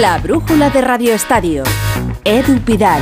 La 0.00 0.18
brújula 0.18 0.70
de 0.70 0.80
Radio 0.80 1.14
Estadio. 1.14 1.62
Edu 2.24 2.58
Pidal. 2.62 3.00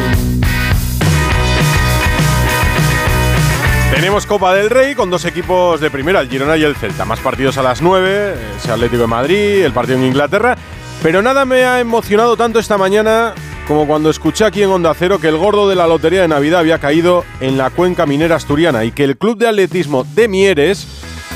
Tenemos 3.94 4.26
Copa 4.26 4.52
del 4.52 4.68
Rey 4.68 4.94
con 4.94 5.08
dos 5.08 5.24
equipos 5.24 5.80
de 5.80 5.90
primera, 5.90 6.20
el 6.20 6.28
Girona 6.28 6.58
y 6.58 6.64
el 6.64 6.76
Celta. 6.76 7.06
Más 7.06 7.18
partidos 7.20 7.56
a 7.56 7.62
las 7.62 7.80
9, 7.80 8.34
ese 8.58 8.72
Atlético 8.72 9.02
de 9.02 9.08
Madrid, 9.08 9.64
el 9.64 9.72
partido 9.72 9.96
en 9.96 10.04
Inglaterra. 10.04 10.58
Pero 11.02 11.22
nada 11.22 11.46
me 11.46 11.64
ha 11.64 11.80
emocionado 11.80 12.36
tanto 12.36 12.58
esta 12.58 12.76
mañana 12.76 13.32
como 13.66 13.86
cuando 13.86 14.10
escuché 14.10 14.44
aquí 14.44 14.62
en 14.62 14.68
Onda 14.68 14.92
Cero 14.92 15.18
que 15.18 15.28
el 15.28 15.38
gordo 15.38 15.70
de 15.70 15.76
la 15.76 15.86
Lotería 15.86 16.20
de 16.20 16.28
Navidad 16.28 16.60
había 16.60 16.78
caído 16.78 17.24
en 17.40 17.56
la 17.56 17.70
cuenca 17.70 18.04
minera 18.04 18.36
asturiana 18.36 18.84
y 18.84 18.92
que 18.92 19.04
el 19.04 19.16
Club 19.16 19.38
de 19.38 19.48
Atletismo 19.48 20.04
de 20.14 20.28
Mieres 20.28 20.86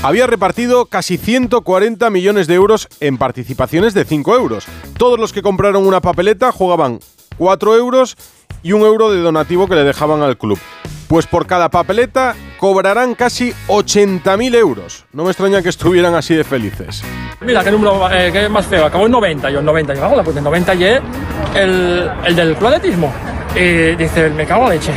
había 0.03 0.27
repartido 0.27 0.85
casi 0.85 1.17
140 1.17 2.09
millones 2.09 2.47
de 2.47 2.55
euros 2.55 2.87
en 2.99 3.17
participaciones 3.17 3.93
de 3.93 4.05
5 4.05 4.35
euros. 4.35 4.65
Todos 4.97 5.19
los 5.19 5.33
que 5.33 5.41
compraron 5.41 5.85
una 5.87 6.01
papeleta 6.01 6.51
jugaban 6.51 6.99
4 7.37 7.75
euros 7.75 8.15
y 8.63 8.73
un 8.73 8.81
euro 8.81 9.11
de 9.11 9.21
donativo 9.21 9.67
que 9.67 9.75
le 9.75 9.83
dejaban 9.83 10.21
al 10.21 10.37
club. 10.37 10.59
Pues 11.07 11.25
por 11.25 11.47
cada 11.47 11.69
papeleta 11.69 12.35
cobrarán 12.59 13.15
casi 13.15 13.53
80.000 13.67 14.55
euros. 14.55 15.05
No 15.13 15.23
me 15.23 15.31
extraña 15.31 15.61
que 15.61 15.69
estuvieran 15.69 16.15
así 16.15 16.35
de 16.35 16.43
felices. 16.43 17.01
Mira, 17.41 17.63
qué 17.63 17.71
número 17.71 18.11
eh, 18.11 18.29
qué 18.31 18.49
más 18.49 18.65
feo. 18.65 18.85
Acabó 18.85 19.05
en 19.05 19.11
90, 19.11 19.49
yo 19.51 19.59
en 19.59 19.65
90. 19.65 19.93
Yo, 19.93 20.15
la 20.15 20.23
pues 20.23 20.35
en 20.35 20.43
90 20.43 20.75
y 20.75 20.83
el, 20.83 22.11
el 22.25 22.35
del 22.35 22.55
club 22.55 22.67
atletismo. 22.67 23.13
Y 23.59 23.95
dice, 23.95 24.29
me 24.29 24.45
cago 24.45 24.65
en 24.65 24.77
leche. 24.77 24.91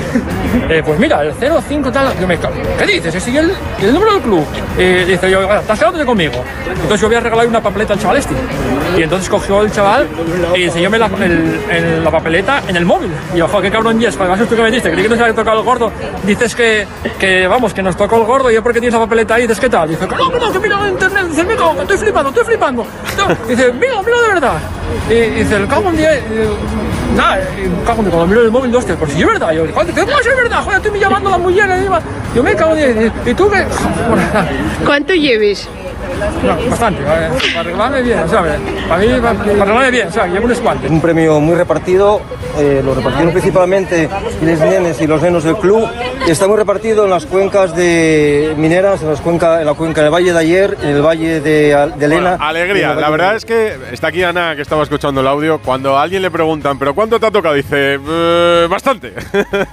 Eh, 0.68 0.82
pues 0.84 0.98
mira, 0.98 1.22
el 1.22 1.32
05 1.32 1.90
tal, 1.90 2.12
yo 2.20 2.26
me 2.26 2.36
cago. 2.36 2.54
¿Qué 2.78 2.86
dices? 2.86 3.14
Es 3.14 3.26
el, 3.28 3.52
número 3.92 4.14
del 4.14 4.22
club. 4.22 4.44
Y 4.78 5.04
dice 5.04 5.30
yo, 5.30 5.42
estás 5.42 5.78
quedándote 5.78 6.04
conmigo. 6.04 6.34
Entonces 6.68 7.00
yo 7.00 7.08
voy 7.08 7.16
a 7.16 7.20
regalar 7.20 7.46
una 7.46 7.62
papeleta 7.62 7.94
al 7.94 8.00
chaval 8.00 8.18
este. 8.18 8.34
Y 8.96 9.02
entonces 9.02 9.28
cogió 9.28 9.62
el 9.62 9.72
chaval 9.72 10.08
y 10.54 10.64
enseñóme 10.64 10.98
la, 10.98 11.06
el, 11.06 12.04
la 12.04 12.10
papeleta 12.10 12.62
en 12.68 12.76
el 12.76 12.84
móvil. 12.84 13.10
Y 13.34 13.38
yo, 13.38 13.60
qué 13.60 13.70
cabrón 13.70 14.00
y 14.02 14.06
es. 14.06 14.16
Además, 14.16 14.40
tú 14.48 14.56
que 14.56 14.62
me 14.62 14.70
diste, 14.70 14.90
creí 14.90 15.04
que 15.04 15.08
nos 15.08 15.20
había 15.20 15.34
tocado 15.34 15.60
el 15.60 15.64
gordo. 15.64 15.92
Dices 16.24 16.54
que, 16.54 16.86
que, 17.18 17.46
vamos, 17.46 17.72
que 17.72 17.82
nos 17.82 17.96
tocó 17.96 18.16
el 18.16 18.24
gordo 18.24 18.50
y 18.50 18.54
yo 18.54 18.62
porque 18.62 18.80
tienes 18.80 18.94
la 18.94 19.00
papeleta 19.00 19.34
ahí, 19.34 19.42
dices, 19.42 19.60
¿qué 19.60 19.68
tal? 19.68 19.88
Dice, 19.88 20.06
no, 20.06 20.30
no, 20.30 20.52
que 20.52 20.58
mira 20.58 20.78
en 20.82 20.92
internet. 20.94 21.26
Dice, 21.28 21.44
me 21.44 21.54
estoy 21.54 21.96
flipando, 21.96 22.30
estoy 22.30 22.44
flipando. 22.44 22.86
Dice, 23.48 23.72
mira, 23.72 24.02
mira 24.02 24.20
de 24.20 24.28
verdad. 24.34 24.58
Y 25.08 25.40
dice, 25.40 25.56
el 25.56 25.66
cago 25.66 25.90
en 25.90 25.96
día. 25.96 26.10
Nada, 27.16 27.40
cago 27.86 28.02
en 28.02 28.10
cuando 28.10 28.26
miro 28.26 28.42
el 28.42 28.50
móvil, 28.50 28.74
hostia, 28.74 28.96
por 28.96 29.10
si 29.10 29.20
es 29.20 29.26
verdad. 29.26 29.52
Yo, 29.52 29.66
¿cómo 29.72 29.82
es 29.88 29.94
verdad? 29.94 30.62
Joder, 30.62 30.80
estoy 30.80 31.00
llamando 31.00 31.28
a 31.28 31.32
la 31.32 31.38
mujer. 31.38 31.68
Yo 32.34 32.42
me 32.42 32.54
cago 32.54 32.76
en 32.76 33.12
¿Y 33.26 33.34
tú 33.34 33.50
qué? 33.50 33.64
Bueno, 34.08 34.22
¿Cuánto 34.84 35.14
lleves? 35.14 35.68
No, 36.42 36.70
bastante, 36.70 37.02
para 37.02 37.60
arreglarme 37.60 38.02
bien, 38.02 38.28
¿sabes? 38.28 38.54
Para 38.88 39.00
mí, 39.02 39.08
para, 39.20 39.34
para 39.38 39.52
arreglarme 39.62 39.90
bien, 39.90 40.12
¿sabes? 40.12 40.32
Llevo 40.32 40.46
unos 40.46 40.58
cuantos. 40.60 40.90
Un 40.90 41.00
premio 41.00 41.40
muy 41.40 41.54
repartido, 41.54 42.20
eh, 42.58 42.80
lo 42.84 42.94
repartieron 42.94 43.32
principalmente 43.32 44.08
los 44.42 44.58
nenes 44.60 45.00
y 45.00 45.06
los 45.06 45.20
nenos 45.22 45.44
del 45.44 45.56
club. 45.56 45.86
Está 46.26 46.46
muy 46.46 46.56
repartido 46.56 47.04
en 47.04 47.10
las 47.10 47.26
cuencas 47.26 47.74
de 47.74 48.54
mineras, 48.56 49.02
en, 49.02 49.08
las 49.10 49.20
cuenca, 49.20 49.60
en 49.60 49.66
la 49.66 49.74
cuenca 49.74 50.02
del 50.02 50.10
Valle 50.12 50.32
de 50.32 50.38
Ayer, 50.38 50.76
en 50.82 50.88
el 50.90 51.02
Valle 51.02 51.40
de, 51.40 51.90
de 51.96 52.04
Elena. 52.06 52.30
Bueno, 52.30 52.44
alegría, 52.44 52.94
la 52.94 53.10
verdad 53.10 53.36
es 53.36 53.44
que 53.44 53.74
está 53.92 54.08
aquí 54.08 54.22
Ana, 54.22 54.54
que 54.56 54.62
estaba 54.62 54.82
escuchando 54.82 55.20
el 55.20 55.26
audio. 55.26 55.58
Cuando 55.60 55.96
a 55.96 56.02
alguien 56.02 56.22
le 56.22 56.30
preguntan, 56.30 56.78
¿pero 56.78 56.94
cuánto 56.94 57.18
te 57.20 57.26
ha 57.26 57.30
tocado? 57.30 57.54
Dice, 57.54 57.98
"Eh, 58.06 58.66
bastante. 58.68 59.14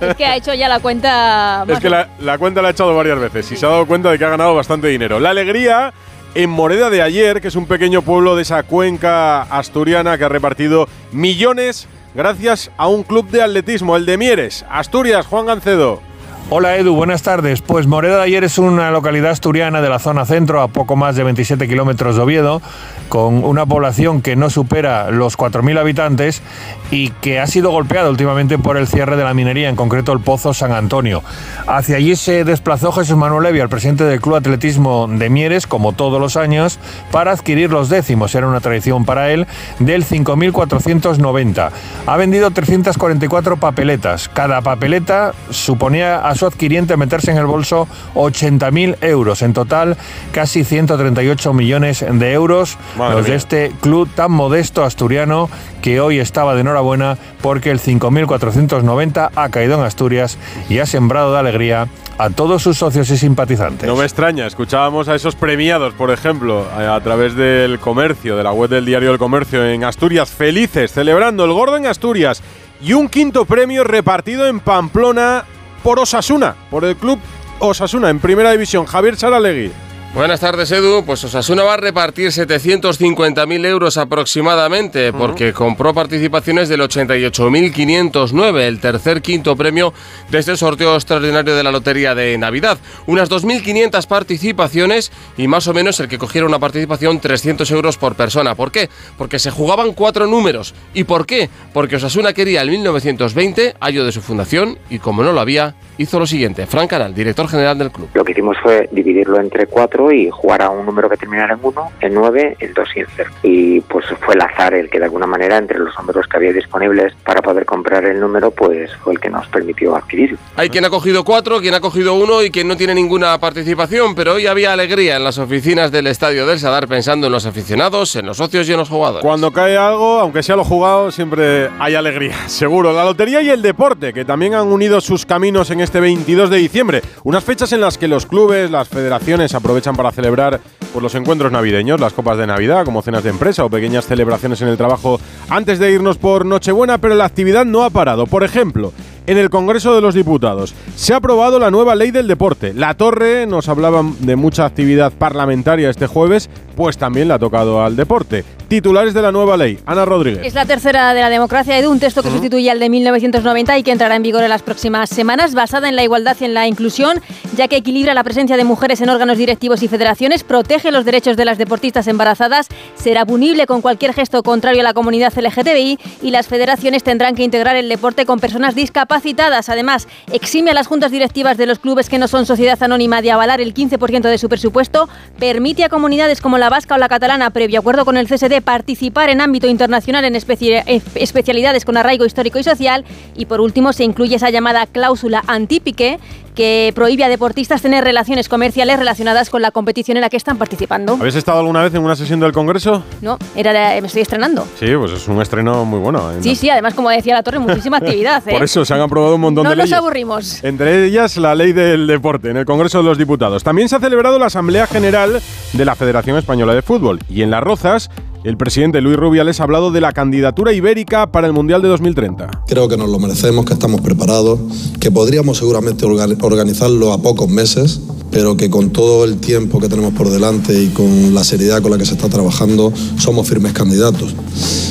Es 0.02 0.16
que 0.16 0.26
ha 0.26 0.36
hecho 0.36 0.54
ya 0.54 0.68
la 0.70 0.80
cuenta. 0.80 1.66
es 1.68 1.80
que 1.80 1.90
la, 1.90 2.08
la 2.20 2.38
cuenta 2.38 2.62
la 2.62 2.70
ha 2.70 2.72
echado 2.72 2.96
varias 2.96 3.20
veces 3.20 3.52
y 3.52 3.58
se 3.58 3.66
ha 3.66 3.70
dado 3.70 3.86
cuenta 3.86 4.10
de 4.12 4.18
que 4.18 4.26
ha 4.26 4.30
ganado 4.30 4.56
bastante 4.56 4.88
dinero. 4.88 5.20
La 5.20 5.30
alegría 5.32 5.94
en 6.36 6.50
Moreda 6.50 6.90
de 6.90 7.02
Ayer, 7.02 7.42
que 7.42 7.48
es 7.48 7.56
un 7.56 7.66
pequeño 7.66 8.02
pueblo 8.02 8.36
de 8.36 8.44
esa 8.44 8.64
cuenca 8.64 9.42
asturiana 9.44 10.18
que 10.18 10.24
ha 10.24 10.30
repartido 10.30 10.88
millones 11.12 11.88
gracias 12.16 12.72
a 12.78 12.88
un 12.88 13.04
club 13.04 13.30
de 13.30 13.44
atletismo, 13.44 13.96
el 13.96 14.06
de 14.06 14.18
Mieres. 14.18 14.66
Asturias, 14.70 15.26
Juan 15.28 15.46
Gancedo. 15.46 16.07
Hola 16.50 16.78
Edu, 16.78 16.96
buenas 16.96 17.24
tardes. 17.24 17.62
Pues 17.62 17.88
Moreda 17.88 18.20
de 18.20 18.24
Ayer 18.24 18.46
es 18.46 18.58
una 18.58 18.90
localidad 18.90 19.32
asturiana 19.32 19.82
de 19.82 19.90
la 19.90 20.00
zona 20.00 20.26
centro, 20.26 20.62
a 20.62 20.70
poco 20.70 20.96
más 20.96 21.18
de 21.18 21.26
27 21.26 21.68
kilómetros 21.68 22.16
de 22.16 22.22
Oviedo, 22.22 22.62
con 23.10 23.44
una 23.44 23.66
población 23.66 24.22
que 24.22 24.38
no 24.38 24.50
supera 24.50 25.12
los 25.12 25.38
4.000 25.38 25.78
habitantes 25.78 26.42
y 26.90 27.10
que 27.10 27.42
ha 27.42 27.48
sido 27.48 27.72
golpeada 27.72 28.10
últimamente 28.10 28.58
por 28.58 28.78
el 28.78 28.88
cierre 28.88 29.18
de 29.18 29.26
la 29.26 29.34
minería, 29.34 29.68
en 29.68 29.76
concreto 29.76 30.14
el 30.14 30.22
Pozo 30.22 30.54
San 30.54 30.72
Antonio. 30.72 31.22
Hacia 31.68 31.98
allí 31.98 32.16
se 32.16 32.46
desplazó 32.46 32.94
Jesús 32.94 33.18
Manuel 33.18 33.44
Levy, 33.44 33.60
el 33.60 33.68
presidente 33.68 34.06
del 34.06 34.22
Club 34.22 34.36
Atletismo 34.36 35.06
de 35.10 35.30
Mieres, 35.30 35.68
como 35.68 35.92
todos 35.92 36.22
los 36.22 36.38
años, 36.38 36.80
para 37.12 37.32
adquirir 37.32 37.72
los 37.72 37.90
décimos, 37.90 38.34
era 38.36 38.48
una 38.48 38.62
tradición 38.62 39.04
para 39.04 39.32
él, 39.32 39.48
del 39.80 40.06
5.490. 40.06 41.72
Ha 42.06 42.16
vendido 42.16 42.52
344 42.52 43.58
papeletas. 43.58 44.30
Cada 44.30 44.62
papeleta 44.62 45.34
suponía 45.50 46.20
a 46.26 46.37
su 46.38 46.46
adquiriente 46.46 46.96
meterse 46.98 47.32
en 47.32 47.38
el 47.38 47.46
bolso 47.46 47.88
80.000 48.16 48.98
euros. 49.02 49.42
En 49.42 49.54
total, 49.54 49.98
casi 50.32 50.64
138 50.64 51.54
millones 51.54 52.06
de 52.10 52.34
euros 52.34 52.78
Madre 52.98 53.18
los 53.18 53.26
de 53.26 53.36
este 53.36 53.72
club 53.82 54.10
tan 54.14 54.32
modesto 54.32 54.84
asturiano 54.84 55.50
que 55.82 56.00
hoy 56.00 56.20
estaba 56.20 56.56
de 56.56 56.62
enhorabuena 56.62 57.18
porque 57.42 57.72
el 57.72 57.80
5.490 57.80 59.30
ha 59.36 59.50
caído 59.50 59.76
en 59.76 59.86
Asturias 59.86 60.38
y 60.70 60.80
ha 60.80 60.86
sembrado 60.86 61.34
de 61.34 61.40
alegría 61.40 61.88
a 62.18 62.30
todos 62.30 62.64
sus 62.64 62.78
socios 62.78 63.10
y 63.12 63.18
simpatizantes. 63.18 63.88
No 63.88 63.96
me 63.96 64.04
extraña, 64.04 64.48
escuchábamos 64.48 65.08
a 65.08 65.16
esos 65.16 65.36
premiados, 65.36 65.94
por 65.94 66.12
ejemplo, 66.12 66.66
a, 66.76 66.96
a 66.96 67.02
través 67.02 67.36
del 67.36 67.80
comercio, 67.80 68.36
de 68.36 68.44
la 68.44 68.52
web 68.52 68.70
del 68.70 68.86
diario 68.86 69.12
El 69.12 69.20
Comercio 69.20 69.66
en 69.66 69.84
Asturias, 69.84 70.30
felices, 70.30 70.92
celebrando 70.92 71.46
el 71.46 71.54
gordo 71.54 71.78
en 71.78 71.86
Asturias 71.86 72.42
y 72.82 72.94
un 72.94 73.08
quinto 73.08 73.46
premio 73.46 73.84
repartido 73.84 74.48
en 74.48 74.60
Pamplona 74.60 75.46
por 75.84 76.00
Osasuna, 76.00 76.56
por 76.70 76.86
el 76.86 76.96
club 76.96 77.20
Osasuna 77.60 78.10
en 78.10 78.20
Primera 78.20 78.52
División. 78.52 78.86
Javier 78.86 79.18
Saralegui. 79.18 79.72
Buenas 80.18 80.40
tardes, 80.40 80.72
Edu. 80.72 81.06
Pues 81.06 81.24
Osasuna 81.26 81.62
va 81.62 81.76
a 81.76 81.78
repartir 81.78 82.30
750.000 82.30 83.66
euros 83.68 83.98
aproximadamente, 83.98 85.14
porque 85.14 85.54
compró 85.54 85.94
participaciones 85.94 86.70
del 86.70 86.82
88.509, 86.82 88.62
el 88.62 88.80
tercer 88.80 89.22
quinto 89.22 89.56
premio 89.56 89.94
de 90.32 90.40
este 90.40 90.58
sorteo 90.58 90.96
extraordinario 90.96 91.56
de 91.56 91.64
la 91.64 91.72
Lotería 91.72 92.16
de 92.16 92.36
Navidad. 92.40 92.80
Unas 93.06 93.30
2.500 93.30 94.08
participaciones 94.08 95.12
y 95.38 95.48
más 95.48 95.68
o 95.68 95.76
menos 95.76 96.00
el 96.00 96.08
que 96.08 96.18
cogiera 96.18 96.48
una 96.48 96.58
participación 96.58 97.20
300 97.20 97.70
euros 97.70 97.98
por 97.98 98.16
persona. 98.16 98.56
¿Por 98.56 98.72
qué? 98.72 98.90
Porque 99.20 99.38
se 99.38 99.52
jugaban 99.52 99.94
cuatro 99.94 100.26
números. 100.26 100.74
¿Y 100.96 101.04
por 101.04 101.28
qué? 101.28 101.48
Porque 101.74 101.98
Osasuna 101.98 102.34
quería 102.34 102.64
el 102.64 102.72
1920, 102.72 103.76
año 103.80 104.04
de 104.04 104.12
su 104.12 104.24
fundación, 104.24 104.80
y 104.90 104.98
como 104.98 105.22
no 105.22 105.32
lo 105.32 105.42
había, 105.42 105.76
hizo 105.98 106.20
lo 106.20 106.26
siguiente. 106.26 106.66
Frank 106.66 106.90
Canal, 106.90 107.14
director 107.14 107.48
general 107.48 107.78
del 107.78 107.92
club. 107.92 108.10
Lo 108.14 108.24
que 108.24 108.32
hicimos 108.32 108.58
fue 108.62 108.90
dividirlo 108.92 109.40
entre 109.40 109.68
cuatro 109.68 110.12
y 110.12 110.30
jugar 110.30 110.62
a 110.62 110.70
un 110.70 110.86
número 110.86 111.10
que 111.10 111.18
terminara 111.18 111.54
en 111.56 111.60
1, 111.62 111.92
en 112.02 112.14
9, 112.14 112.58
en 112.60 112.74
2 112.74 112.90
y 112.96 113.00
en 113.00 113.08
0. 113.16 113.30
Y 113.44 113.82
pues 113.82 114.06
fue 114.22 114.36
el 114.36 114.42
azar 114.42 114.74
el 114.74 114.90
que 114.90 115.00
de 115.00 115.06
alguna 115.06 115.28
manera 115.28 115.58
entre 115.58 115.80
los 115.80 115.94
números 116.00 116.28
que 116.28 116.38
había 116.38 116.54
disponibles 116.54 117.14
para 117.24 117.42
poder 117.42 117.66
comprar 117.66 118.06
el 118.06 118.20
número 118.20 118.52
pues 118.52 118.92
fue 118.98 119.14
el 119.14 119.20
que 119.20 119.30
nos 119.30 119.48
permitió 119.48 119.96
adquirirlo. 119.96 120.38
Hay 120.56 120.70
quien 120.70 120.86
ha 120.86 120.90
cogido 120.90 121.24
cuatro, 121.24 121.60
quien 121.60 121.74
ha 121.74 121.80
cogido 121.80 122.14
uno 122.14 122.44
y 122.44 122.52
quien 122.52 122.68
no 122.68 122.78
tiene 122.78 122.94
ninguna 122.94 123.38
participación, 123.40 124.16
pero 124.16 124.34
hoy 124.34 124.48
había 124.48 124.74
alegría 124.74 125.18
en 125.18 125.24
las 125.24 125.38
oficinas 125.38 125.92
del 125.92 126.08
Estadio 126.08 126.46
del 126.46 126.60
Sadar 126.60 126.88
pensando 126.88 127.28
en 127.28 127.34
los 127.34 127.46
aficionados, 127.46 128.16
en 128.16 128.26
los 128.26 128.38
socios 128.38 128.68
y 128.70 128.72
en 128.72 128.78
los 128.78 128.90
jugadores. 128.90 129.24
Cuando 129.24 129.52
cae 129.52 129.78
algo, 129.78 130.20
aunque 130.20 130.44
sea 130.44 130.56
lo 130.56 130.64
jugado, 130.64 131.12
siempre 131.12 131.70
hay 131.80 131.96
alegría, 131.96 132.36
seguro. 132.48 132.94
La 132.94 133.04
lotería 133.04 133.42
y 133.42 133.50
el 133.50 133.62
deporte, 133.62 134.14
que 134.14 134.26
también 134.26 134.54
han 134.54 134.68
unido 134.68 135.02
sus 135.02 135.26
caminos 135.26 135.72
en 135.72 135.82
este 135.82 135.87
22 135.92 136.50
de 136.50 136.58
diciembre. 136.58 137.02
Unas 137.24 137.44
fechas 137.44 137.72
en 137.74 137.82
las 137.82 137.98
que 137.98 138.08
los 138.08 138.26
clubes, 138.26 138.70
las 138.70 138.88
federaciones 138.88 139.56
aprovechan 139.56 139.96
para 139.96 140.12
celebrar 140.12 140.60
pues, 140.94 141.02
los 141.02 141.16
encuentros 141.16 141.52
navideños, 141.52 142.00
las 142.00 142.14
copas 142.14 142.38
de 142.38 142.48
Navidad, 142.48 142.86
como 142.86 143.02
cenas 143.02 143.24
de 143.24 143.30
empresa 143.30 143.66
o 143.66 143.70
pequeñas 143.70 144.06
celebraciones 144.06 144.62
en 144.62 144.68
el 144.68 144.78
trabajo 144.78 145.20
antes 145.50 145.80
de 145.80 145.92
irnos 145.92 146.18
por 146.18 146.46
Nochebuena, 146.46 146.98
pero 146.98 147.16
la 147.16 147.26
actividad 147.26 147.66
no 147.66 147.84
ha 147.84 147.90
parado. 147.90 148.28
Por 148.28 148.44
ejemplo, 148.44 148.94
en 149.26 149.38
el 149.38 149.50
Congreso 149.50 149.94
de 149.96 150.02
los 150.02 150.16
Diputados 150.16 150.74
se 150.96 151.14
ha 151.14 151.18
aprobado 151.18 151.60
la 151.60 151.72
nueva 151.72 151.96
ley 151.96 152.12
del 152.12 152.28
deporte. 152.28 152.74
La 152.74 152.94
Torre 152.94 153.46
nos 153.46 153.68
hablaba 153.70 154.04
de 154.20 154.36
mucha 154.36 154.66
actividad 154.66 155.12
parlamentaria 155.12 155.90
este 155.90 156.08
jueves, 156.08 156.50
pues 156.76 156.98
también 156.98 157.28
le 157.28 157.34
ha 157.34 157.40
tocado 157.40 157.84
al 157.84 157.96
deporte. 157.96 158.46
Titulares 158.68 159.14
de 159.14 159.22
la 159.22 159.32
nueva 159.32 159.56
ley. 159.56 159.80
Ana 159.86 160.04
Rodríguez. 160.04 160.42
Es 160.46 160.54
la 160.54 160.66
tercera 160.66 161.14
de 161.14 161.22
la 161.22 161.30
democracia, 161.30 161.78
Edu, 161.78 161.90
un 161.90 162.02
texto 162.02 162.22
que 162.22 162.30
sustituye 162.30 162.70
al 162.70 162.80
de 162.80 162.90
1990 162.90 163.78
y 163.78 163.84
que 163.84 163.92
entrará 163.94 164.18
en 164.18 164.24
vigor 164.24 164.44
en 164.44 164.50
las 164.50 164.62
próximas 164.62 165.10
semanas, 165.10 165.54
basada 165.54 165.88
en 165.88 165.96
la 165.96 166.04
igualdad 166.04 166.36
y 166.42 166.44
en 166.44 166.54
la 166.54 166.68
inclusión, 166.68 167.22
ya 167.56 167.70
que 167.70 167.78
equilibra 167.78 168.14
la 168.14 168.26
presencia 168.26 168.58
de 168.58 168.66
mujeres 168.66 169.00
en 169.00 169.10
órganos 169.10 169.38
directivos 169.38 169.84
y 169.84 169.88
federaciones, 169.88 170.44
protege 170.44 170.92
los 170.92 171.06
derechos 171.06 171.38
de 171.38 171.46
las 171.46 171.58
deportistas 171.58 172.08
embarazadas, 172.08 172.68
será 172.96 173.26
punible 173.26 173.68
con 173.68 173.82
cualquier 173.82 174.14
gesto 174.14 174.44
contrario 174.44 174.82
a 174.82 174.84
la 174.84 174.94
comunidad 174.94 175.34
LGTBI 175.34 175.98
y 176.22 176.32
las 176.32 176.48
federaciones 176.48 177.04
tendrán 177.04 177.36
que 177.36 177.44
integrar 177.44 177.78
el 177.78 177.88
deporte 177.88 178.26
con 178.26 178.42
personas 178.42 178.76
discapacitadas. 178.76 179.70
Además, 179.70 180.10
exime 180.34 180.72
a 180.72 180.74
las 180.74 180.88
juntas 180.88 181.12
directivas 181.12 181.56
de 181.56 181.68
los 181.68 181.80
clubes 181.80 182.10
que 182.10 182.20
no 182.20 182.28
son 182.28 182.46
sociedad 182.46 182.82
anónima 182.84 183.22
de 183.22 183.32
avalar 183.32 183.62
el 183.62 183.74
15% 183.74 184.24
de 184.24 184.38
su 184.38 184.50
presupuesto, 184.50 185.08
permite 185.40 185.86
a 185.86 185.90
comunidades 185.90 186.42
como 186.42 186.58
la 186.58 186.70
vasca 186.70 186.96
o 186.96 186.98
la 186.98 187.08
catalana, 187.08 187.52
previo 187.52 187.80
acuerdo 187.80 188.04
con 188.04 188.18
el 188.18 188.28
CSD, 188.28 188.57
participar 188.62 189.30
en 189.30 189.42
ámbito 189.42 189.68
internacional 189.68 190.26
en 190.26 190.36
especialidades 190.36 191.86
con 191.86 191.98
arraigo 191.98 192.26
histórico 192.26 192.60
y 192.60 192.64
social. 192.64 193.06
Y 193.36 193.46
por 193.46 193.62
último, 193.62 193.94
se 193.94 194.04
incluye 194.04 194.36
esa 194.36 194.50
llamada 194.50 194.86
cláusula 194.86 195.44
antípique 195.48 196.20
que 196.58 196.92
prohíbe 196.96 197.24
a 197.24 197.30
deportistas 197.30 197.84
tener 197.84 198.04
relaciones 198.04 198.50
comerciales 198.50 198.98
relacionadas 198.98 199.52
con 199.52 199.62
la 199.62 199.70
competición 199.70 200.18
en 200.18 200.22
la 200.22 200.30
que 200.30 200.38
están 200.38 200.58
participando. 200.58 201.14
¿Habéis 201.14 201.36
estado 201.36 201.60
alguna 201.60 201.84
vez 201.84 201.94
en 201.94 202.04
una 202.04 202.16
sesión 202.16 202.40
del 202.40 202.52
Congreso? 202.52 203.04
No, 203.22 203.38
era 203.56 203.72
me 204.02 204.08
estoy 204.08 204.24
estrenando. 204.24 204.68
Sí, 204.80 204.88
pues 204.98 205.12
es 205.12 205.28
un 205.28 205.40
estreno 205.40 205.86
muy 205.86 206.00
bueno. 206.00 206.32
Sí, 206.42 206.56
sí, 206.56 206.68
además, 206.72 206.96
como 206.96 207.12
decía 207.12 207.36
la 207.36 207.44
Torre, 207.44 207.60
muchísima 207.60 207.98
actividad. 207.98 208.42
Por 208.44 208.54
¿eh? 208.54 208.66
eso 208.66 208.84
se 208.84 208.92
han 208.92 209.02
aprobado 209.02 209.36
un 209.36 209.42
montón 209.42 209.66
de 209.66 209.76
leyes. 209.76 209.92
No 209.92 209.98
nos 209.98 210.04
aburrimos. 210.04 210.64
Entre 210.64 211.06
ellas, 211.06 211.38
la 211.38 211.54
ley 211.54 211.74
del 211.74 212.08
deporte 212.08 212.50
en 212.50 212.58
el 212.58 212.66
Congreso 212.66 212.98
de 212.98 213.04
los 213.04 213.20
Diputados. 213.20 213.64
También 213.64 213.88
se 213.88 213.96
ha 213.96 214.00
celebrado 214.00 214.40
la 214.40 214.48
Asamblea 214.48 214.88
General 214.88 215.40
de 215.74 215.86
la 215.86 215.96
Federación 215.96 216.38
Española 216.38 216.74
de 216.74 216.82
Fútbol. 216.82 217.20
Y 217.30 217.44
en 217.44 217.52
Las 217.52 217.62
Rozas 217.62 218.10
el 218.44 218.58
presidente 218.58 219.02
Luis 219.02 219.18
Rubiales 219.18 219.60
ha 219.60 219.64
hablado 219.64 219.92
de 219.92 220.02
la 220.02 220.12
candidatura 220.12 220.72
ibérica 220.74 221.32
para 221.32 221.48
el 221.48 221.54
Mundial 221.54 221.82
de 221.82 221.88
2030. 221.90 222.64
Creo 222.68 222.88
que 222.88 222.98
nos 222.98 223.10
lo 223.10 223.20
merecemos, 223.20 223.66
que 223.66 223.74
estamos 223.74 224.02
preparados, 224.02 224.60
que 225.00 225.12
podríamos 225.12 225.58
seguramente 225.58 226.06
organizarlo 226.06 227.14
a 227.14 227.22
pocos 227.22 227.50
meses, 227.50 228.00
pero 228.32 228.56
que 228.56 228.70
con 228.70 228.92
todo 228.92 229.24
el 229.26 229.38
tiempo 229.38 229.80
que 229.80 229.90
tenemos 229.90 230.14
por 230.14 230.30
delante 230.30 230.82
y 230.82 230.88
con 230.88 231.34
la 231.34 231.44
seriedad 231.44 231.82
con 231.82 231.92
la 231.92 231.98
que 231.98 232.06
se 232.06 232.14
está 232.14 232.30
trabajando, 232.30 232.94
somos 233.18 233.48
firmes 233.48 233.74
candidatos. 233.74 234.36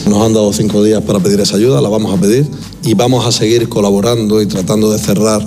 Nos 0.09 0.25
han 0.25 0.33
dado 0.33 0.53
cinco 0.53 0.83
días 0.83 1.03
para 1.03 1.21
pedir 1.21 1.41
esa 1.41 1.57
ayuda, 1.57 1.81
la 1.81 1.89
vamos 1.89 2.17
a 2.17 2.21
pedir 2.21 2.47
y 2.83 2.95
vamos 2.95 3.27
a 3.27 3.33
seguir 3.33 3.69
colaborando 3.69 4.43
y 4.43 4.47
tratando 4.47 4.91
de 4.91 4.99
cerrar 4.99 5.47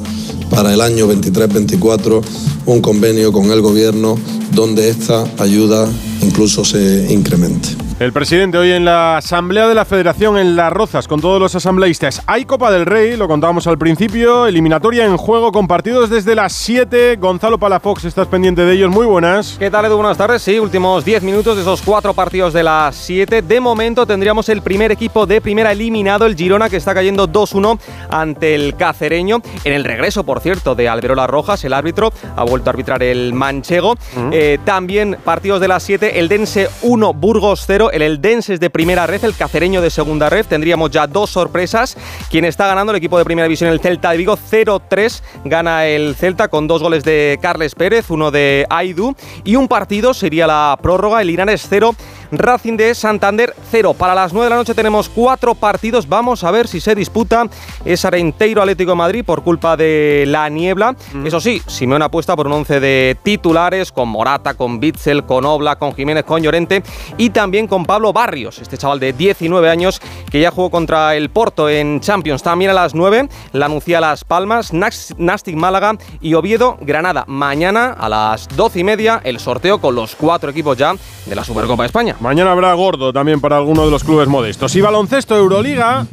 para 0.50 0.74
el 0.74 0.82
año 0.82 1.08
23-24 1.08 2.22
un 2.66 2.82
convenio 2.82 3.32
con 3.32 3.52
el 3.52 3.62
gobierno 3.62 4.18
donde 4.54 4.90
esta 4.90 5.26
ayuda 5.38 5.88
incluso 6.22 6.66
se 6.66 7.12
incremente. 7.12 7.89
El 8.00 8.14
presidente 8.14 8.58
hoy 8.58 8.72
en 8.72 8.86
la 8.86 9.18
Asamblea 9.18 9.68
de 9.68 9.76
la 9.76 9.84
Federación 9.84 10.38
en 10.38 10.56
Las 10.56 10.72
Rozas 10.72 11.06
con 11.06 11.20
todos 11.20 11.38
los 11.38 11.54
asambleístas. 11.56 12.24
Hay 12.28 12.46
Copa 12.46 12.72
del 12.72 12.86
Rey, 12.86 13.18
lo 13.18 13.28
contábamos 13.28 13.68
al 13.68 13.78
principio, 13.78 14.48
eliminatoria 14.48 15.04
en 15.04 15.18
juego 15.18 15.52
con 15.52 15.68
partidos 15.68 16.10
desde 16.10 16.34
las 16.34 16.54
7. 16.54 17.18
Gonzalo 17.18 17.58
Palafox, 17.58 18.06
estás 18.06 18.28
pendiente 18.28 18.62
de 18.62 18.74
ellos, 18.74 18.90
muy 18.90 19.06
buenas. 19.06 19.58
¿Qué 19.60 19.70
tal 19.70 19.84
Edu? 19.84 19.98
Buenas 19.98 20.18
tardes, 20.18 20.42
sí, 20.42 20.58
últimos 20.60 21.04
10 21.04 21.24
minutos 21.24 21.58
de 21.58 21.64
esos 21.64 21.82
cuatro 21.82 22.14
partidos 22.14 22.54
de 22.54 22.64
las 22.64 22.96
7. 22.96 23.42
De 23.42 23.60
momento 23.60 24.06
tendríamos 24.06 24.48
el 24.48 24.62
primer 24.62 24.94
equipo 24.94 25.26
de 25.26 25.42
primera 25.42 25.74
eliminado, 25.74 26.26
el 26.26 26.38
Girona, 26.38 26.70
que 26.70 26.78
está 26.78 26.94
cayendo 26.94 27.28
2-1 27.28 27.80
ante 28.10 28.56
el 28.56 28.78
Cacereño. 28.78 29.42
En 29.66 29.74
el 29.74 29.84
regreso, 29.84 30.24
por 30.24 30.40
cierto, 30.40 30.74
de 30.74 30.88
Alberola 30.88 31.28
Rojas, 31.28 31.66
el 31.66 31.74
árbitro, 31.74 32.14
ha 32.38 32.46
vuelto 32.46 32.70
a 32.70 32.72
arbitrar 32.72 33.04
el 33.04 33.34
Manchego. 33.34 33.98
Eh, 34.32 34.58
también 34.64 35.18
partidos 35.26 35.60
de 35.60 35.68
las 35.68 35.84
7, 35.84 36.18
el 36.18 36.30
Dense 36.30 36.70
1, 36.84 37.14
Burgos 37.14 37.66
0 37.68 37.89
el 37.92 38.02
Eldenses 38.02 38.60
de 38.60 38.70
primera 38.70 39.08
red, 39.08 39.24
el 39.24 39.36
Cacereño 39.36 39.82
de 39.82 39.90
segunda 39.90 40.30
red. 40.30 40.46
Tendríamos 40.46 40.92
ya 40.92 41.08
dos 41.08 41.30
sorpresas. 41.30 41.98
Quien 42.30 42.46
está 42.46 42.68
ganando 42.68 42.92
el 42.92 42.98
equipo 42.98 43.18
de 43.18 43.26
primera 43.26 43.46
división, 43.46 43.70
el 43.70 43.80
Celta 43.80 44.12
de 44.12 44.18
Vigo, 44.18 44.38
0-3. 44.38 45.22
Gana 45.46 45.86
el 45.86 46.16
Celta 46.16 46.48
con 46.48 46.68
dos 46.68 46.82
goles 46.82 47.04
de 47.04 47.40
Carles 47.42 47.76
Pérez, 47.76 48.10
uno 48.10 48.32
de 48.32 48.66
Aidu. 48.70 49.16
Y 49.44 49.56
un 49.56 49.68
partido 49.68 50.14
sería 50.14 50.48
la 50.48 50.78
prórroga, 50.82 51.22
el 51.22 51.30
Irán 51.30 51.50
es 51.50 51.66
0. 51.70 51.96
Racing 52.32 52.78
de 52.78 52.94
Santander 52.96 53.56
0. 53.72 53.94
Para 53.94 54.16
las 54.16 54.34
9 54.34 54.46
de 54.46 54.50
la 54.50 54.56
noche 54.56 54.74
tenemos 54.74 55.10
cuatro 55.10 55.56
partidos. 55.56 56.08
Vamos 56.08 56.44
a 56.44 56.52
ver 56.52 56.68
si 56.68 56.80
se 56.80 56.96
disputa 56.96 57.48
ese 57.86 58.08
Arenteiro 58.08 58.62
Atlético 58.62 58.92
de 58.92 58.98
Madrid 58.98 59.24
por 59.26 59.44
culpa 59.44 59.76
de 59.76 60.26
la 60.28 60.50
niebla. 60.50 60.96
Eso 61.26 61.40
sí, 61.40 61.62
Simeone 61.68 62.06
apuesta 62.06 62.36
por 62.36 62.48
un 62.48 62.54
11 62.54 62.80
de 62.80 63.18
titulares 63.24 63.92
con 63.92 64.10
Morata, 64.10 64.54
con 64.54 64.80
Bitzel, 64.80 65.26
con 65.26 65.46
Obla, 65.46 65.78
con 65.78 65.94
Jiménez, 65.94 66.24
con 66.24 66.42
Llorente 66.42 66.84
y 67.18 67.30
también 67.32 67.68
con 67.68 67.86
Pablo 67.86 68.14
Barrios, 68.14 68.60
este 68.60 68.78
chaval 68.78 69.00
de 69.00 69.14
19 69.14 69.70
años 69.70 70.02
que 70.30 70.40
ya 70.40 70.52
jugó 70.52 70.70
contra 70.70 71.16
el 71.16 71.30
Porto 71.30 71.70
en 71.70 72.00
Champions. 72.00 72.44
También 72.44 72.72
a 72.72 72.74
las 72.74 72.94
9, 72.96 73.30
la 73.54 73.68
Nucía 73.68 74.02
Las 74.02 74.24
Palmas, 74.24 74.74
Nastic 74.74 75.56
Málaga 75.56 75.98
y 76.22 76.34
Oviedo 76.34 76.78
Granada. 76.82 77.26
Mañana 77.28 77.96
a 77.98 78.10
las 78.10 78.48
12 78.56 78.80
y 78.80 78.84
media 78.84 79.22
el 79.24 79.40
sorteo 79.40 79.80
con 79.80 79.96
los 79.96 80.16
cuatro 80.16 80.52
equipos 80.52 80.78
ya 80.78 80.96
de 81.26 81.36
la 81.36 81.44
Supercopa 81.44 81.84
de 81.84 81.88
España. 81.88 82.16
Mañana 82.20 82.52
habrá 82.52 82.74
gordo 82.74 83.14
también 83.14 83.40
para 83.40 83.56
alguno 83.56 83.86
de 83.86 83.92
los 83.92 84.04
clubes 84.04 84.28
modestos. 84.28 84.76
Y 84.76 84.82
baloncesto 84.82 85.38
Euroliga, 85.38 86.06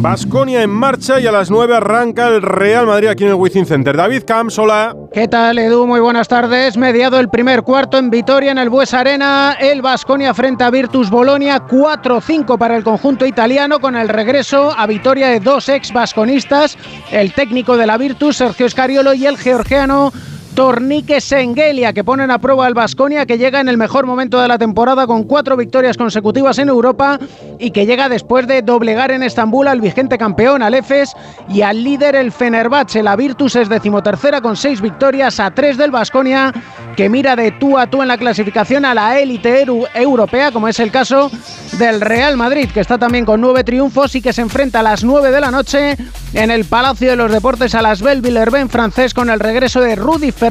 Basconia 0.00 0.62
en 0.62 0.70
marcha 0.70 1.18
y 1.18 1.26
a 1.26 1.32
las 1.32 1.50
9 1.50 1.74
arranca 1.74 2.28
el 2.28 2.42
Real 2.42 2.86
Madrid 2.86 3.08
aquí 3.08 3.24
en 3.24 3.30
el 3.30 3.34
Wizzing 3.34 3.66
Center. 3.66 3.96
David 3.96 4.22
Camps, 4.24 4.56
hola. 4.60 4.94
¿Qué 5.12 5.26
tal, 5.26 5.58
Edu? 5.58 5.84
Muy 5.84 5.98
buenas 5.98 6.28
tardes. 6.28 6.76
Mediado 6.76 7.18
el 7.18 7.28
primer 7.28 7.62
cuarto 7.62 7.98
en 7.98 8.08
Vitoria, 8.08 8.52
en 8.52 8.58
el 8.58 8.70
Bues 8.70 8.94
Arena, 8.94 9.56
el 9.58 9.82
Basconia 9.82 10.32
frente 10.32 10.62
a 10.62 10.70
Virtus 10.70 11.10
Bolonia, 11.10 11.66
4-5 11.66 12.56
para 12.56 12.76
el 12.76 12.84
conjunto 12.84 13.26
italiano 13.26 13.80
con 13.80 13.96
el 13.96 14.08
regreso 14.08 14.72
a 14.76 14.86
Vitoria 14.86 15.28
de 15.28 15.40
dos 15.40 15.68
ex 15.68 15.92
basconistas, 15.92 16.78
el 17.10 17.32
técnico 17.32 17.76
de 17.76 17.86
la 17.86 17.98
Virtus, 17.98 18.36
Sergio 18.36 18.68
Scariolo, 18.70 19.12
y 19.12 19.26
el 19.26 19.36
georgiano 19.36 20.12
Tornique 20.58 21.20
Sengelia, 21.20 21.92
que 21.92 22.02
ponen 22.02 22.32
a 22.32 22.40
prueba 22.40 22.66
al 22.66 22.74
Basconia, 22.74 23.26
que 23.26 23.38
llega 23.38 23.60
en 23.60 23.68
el 23.68 23.76
mejor 23.76 24.06
momento 24.06 24.40
de 24.40 24.48
la 24.48 24.58
temporada 24.58 25.06
con 25.06 25.22
cuatro 25.22 25.56
victorias 25.56 25.96
consecutivas 25.96 26.58
en 26.58 26.68
Europa 26.68 27.16
y 27.60 27.70
que 27.70 27.86
llega 27.86 28.08
después 28.08 28.48
de 28.48 28.62
doblegar 28.62 29.12
en 29.12 29.22
Estambul 29.22 29.68
al 29.68 29.80
vigente 29.80 30.18
campeón, 30.18 30.64
al 30.64 30.74
EFES, 30.74 31.14
y 31.48 31.62
al 31.62 31.84
líder, 31.84 32.16
el 32.16 32.32
Fenerbahce. 32.32 33.04
La 33.04 33.14
Virtus 33.14 33.54
es 33.54 33.68
decimotercera 33.68 34.40
con 34.40 34.56
seis 34.56 34.80
victorias 34.80 35.38
a 35.38 35.52
tres 35.52 35.76
del 35.76 35.92
Basconia, 35.92 36.52
que 36.96 37.08
mira 37.08 37.36
de 37.36 37.52
tú 37.52 37.78
a 37.78 37.86
tú 37.86 38.02
en 38.02 38.08
la 38.08 38.18
clasificación 38.18 38.84
a 38.84 38.94
la 38.94 39.16
élite 39.20 39.64
europea, 39.94 40.50
como 40.50 40.66
es 40.66 40.80
el 40.80 40.90
caso 40.90 41.30
del 41.78 42.00
Real 42.00 42.36
Madrid, 42.36 42.68
que 42.74 42.80
está 42.80 42.98
también 42.98 43.24
con 43.24 43.40
nueve 43.40 43.62
triunfos 43.62 44.16
y 44.16 44.20
que 44.20 44.32
se 44.32 44.42
enfrenta 44.42 44.80
a 44.80 44.82
las 44.82 45.04
nueve 45.04 45.30
de 45.30 45.40
la 45.40 45.52
noche 45.52 45.96
en 46.34 46.50
el 46.50 46.64
Palacio 46.64 47.10
de 47.10 47.16
los 47.16 47.30
Deportes 47.30 47.76
a 47.76 47.82
las 47.82 48.02
Bell 48.02 48.22
Villerben 48.22 48.68
francés 48.68 49.14
con 49.14 49.30
el 49.30 49.38
regreso 49.38 49.80
de 49.80 49.94
Rudy 49.94 50.32
Fernández 50.32 50.47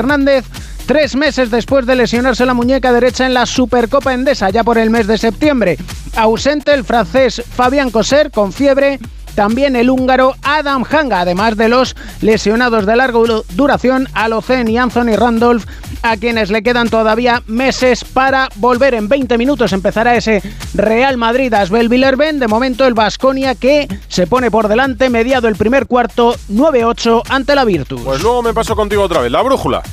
tres 0.86 1.16
meses 1.16 1.52
después 1.52 1.86
de 1.86 1.96
lesionarse 1.96 2.46
la 2.46 2.54
muñeca 2.54 2.92
derecha 2.92 3.26
en 3.26 3.34
la 3.34 3.46
Supercopa 3.46 4.14
Endesa, 4.14 4.50
ya 4.50 4.64
por 4.64 4.78
el 4.78 4.90
mes 4.90 5.08
de 5.08 5.18
septiembre. 5.18 5.78
Ausente 6.16 6.74
el 6.74 6.84
francés 6.84 7.42
Fabián 7.56 7.92
Coser 7.92 8.32
con 8.32 8.54
fiebre 8.54 9.00
también 9.38 9.76
el 9.76 9.92
húngaro 9.92 10.34
Adam 10.42 10.84
Hanga, 10.84 11.20
además 11.20 11.56
de 11.58 11.70
los 11.70 11.96
lesionados 12.22 12.88
de 12.88 12.96
larga 12.96 13.20
duración, 13.52 14.08
Alocen 14.16 14.68
y 14.68 14.80
Anthony 14.80 15.16
Randolph, 15.16 15.64
a 16.02 16.18
quienes 16.18 16.50
le 16.50 16.64
quedan 16.64 16.90
todavía 16.90 17.44
meses 17.46 18.04
para 18.04 18.50
volver. 18.56 18.96
En 18.96 19.08
20 19.08 19.38
minutos 19.38 19.74
empezará 19.74 20.16
ese 20.16 20.42
Real 20.74 21.18
Madrid 21.18 21.54
Asbel 21.54 21.88
Villerben. 21.88 22.40
De 22.40 22.48
momento 22.48 22.88
el 22.88 22.96
Vasconia 22.96 23.54
que 23.54 23.88
se 24.08 24.26
pone 24.26 24.50
por 24.50 24.70
delante, 24.70 25.12
mediado 25.12 25.48
el 25.48 25.56
primer 25.56 25.86
cuarto, 25.86 26.34
9-8 26.52 27.22
ante 27.30 27.54
la 27.54 27.64
Virtus. 27.64 28.02
Pues 28.02 28.24
luego 28.24 28.42
me 28.42 28.56
paso 28.56 28.76
contigo 28.76 29.04
otra 29.04 29.22
vez, 29.22 29.32
la 29.32 29.44
brújula. 29.44 29.84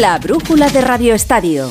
La 0.00 0.18
brújula 0.18 0.68
de 0.68 0.80
Radio 0.80 1.14
Estadio. 1.14 1.70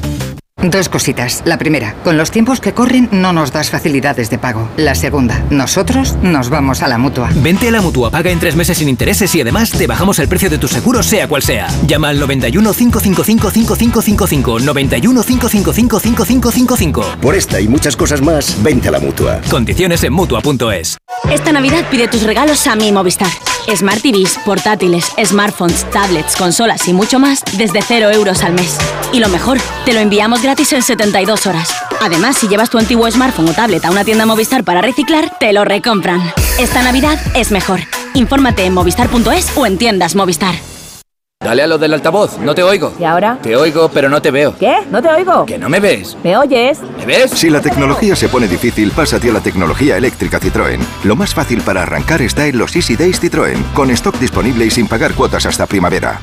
Dos 0.63 0.89
cositas. 0.89 1.41
La 1.43 1.57
primera, 1.57 1.95
con 2.03 2.17
los 2.17 2.29
tiempos 2.29 2.59
que 2.59 2.73
corren 2.73 3.09
no 3.11 3.33
nos 3.33 3.51
das 3.51 3.71
facilidades 3.71 4.29
de 4.29 4.37
pago. 4.37 4.69
La 4.77 4.93
segunda, 4.93 5.43
nosotros 5.49 6.15
nos 6.21 6.49
vamos 6.49 6.83
a 6.83 6.87
la 6.87 6.99
mutua. 6.99 7.31
Vente 7.35 7.67
a 7.67 7.71
la 7.71 7.81
mutua, 7.81 8.11
paga 8.11 8.29
en 8.29 8.39
tres 8.39 8.55
meses 8.55 8.77
sin 8.77 8.87
intereses 8.87 9.33
y 9.33 9.41
además 9.41 9.71
te 9.71 9.87
bajamos 9.87 10.19
el 10.19 10.27
precio 10.27 10.51
de 10.51 10.59
tu 10.59 10.67
seguro, 10.67 11.01
sea 11.01 11.27
cual 11.27 11.41
sea. 11.41 11.67
Llama 11.87 12.09
al 12.09 12.19
91 12.19 12.73
555 12.73 13.49
5555. 13.49 14.59
91 14.59 15.23
555 15.23 15.99
5555. 15.99 17.05
Por 17.19 17.33
esta 17.33 17.59
y 17.59 17.67
muchas 17.67 17.95
cosas 17.95 18.21
más, 18.21 18.61
vente 18.61 18.89
a 18.89 18.91
la 18.91 18.99
mutua. 18.99 19.41
Condiciones 19.49 20.03
en 20.03 20.13
mutua.es. 20.13 20.97
Esta 21.31 21.51
Navidad 21.51 21.85
pide 21.89 22.07
tus 22.07 22.21
regalos 22.21 22.67
a 22.67 22.75
mi 22.75 22.91
Movistar. 22.91 23.29
Smart 23.75 24.01
TVs, 24.01 24.39
portátiles, 24.43 25.05
smartphones, 25.23 25.89
tablets, 25.91 26.35
consolas 26.35 26.87
y 26.87 26.93
mucho 26.93 27.19
más 27.19 27.43
desde 27.57 27.81
cero 27.81 28.09
euros 28.11 28.43
al 28.43 28.53
mes. 28.53 28.77
Y 29.13 29.19
lo 29.19 29.29
mejor, 29.29 29.59
te 29.85 29.93
lo 29.93 29.99
enviamos 29.99 30.41
gratis 30.41 30.50
en 30.59 30.81
72 30.81 31.47
horas. 31.47 31.73
Además, 32.01 32.37
si 32.37 32.47
llevas 32.47 32.69
tu 32.69 32.77
antiguo 32.77 33.09
smartphone 33.09 33.49
o 33.49 33.53
tablet 33.53 33.85
a 33.85 33.91
una 33.91 34.03
tienda 34.03 34.25
Movistar 34.25 34.63
para 34.63 34.81
reciclar, 34.81 35.37
te 35.39 35.53
lo 35.53 35.63
recompran. 35.63 36.21
Esta 36.59 36.83
Navidad 36.83 37.17
es 37.35 37.51
mejor. 37.51 37.79
Infórmate 38.13 38.65
en 38.65 38.73
movistar.es 38.73 39.57
o 39.57 39.65
en 39.65 39.77
tiendas 39.77 40.13
Movistar. 40.13 40.55
Dale 41.39 41.63
a 41.63 41.67
lo 41.67 41.79
del 41.79 41.93
altavoz, 41.93 42.37
no 42.37 42.53
te 42.53 42.61
oigo. 42.61 42.93
¿Y 42.99 43.03
ahora? 43.05 43.39
Te 43.41 43.55
oigo, 43.55 43.89
pero 43.89 44.09
no 44.09 44.21
te 44.21 44.29
veo. 44.29 44.55
¿Qué? 44.59 44.75
¿No 44.91 45.01
te 45.01 45.07
oigo? 45.07 45.45
¿Que 45.45 45.57
no 45.57 45.69
me 45.69 45.79
ves? 45.79 46.15
¿Me 46.23 46.37
oyes? 46.37 46.79
¿Me 46.99 47.05
ves? 47.05 47.31
Si 47.31 47.49
la 47.49 47.61
tecnología 47.61 48.15
se 48.15 48.29
pone 48.29 48.47
difícil, 48.47 48.91
pásate 48.91 49.29
a 49.29 49.33
la 49.33 49.39
tecnología 49.39 49.97
eléctrica 49.97 50.39
Citroën. 50.39 50.79
Lo 51.03 51.15
más 51.15 51.33
fácil 51.33 51.61
para 51.61 51.81
arrancar 51.81 52.21
está 52.21 52.45
en 52.45 52.59
los 52.59 52.75
Easy 52.75 52.95
Days 52.95 53.19
Citroën, 53.19 53.57
con 53.73 53.89
stock 53.89 54.19
disponible 54.19 54.65
y 54.65 54.69
sin 54.69 54.87
pagar 54.87 55.15
cuotas 55.15 55.47
hasta 55.47 55.65
primavera. 55.65 56.19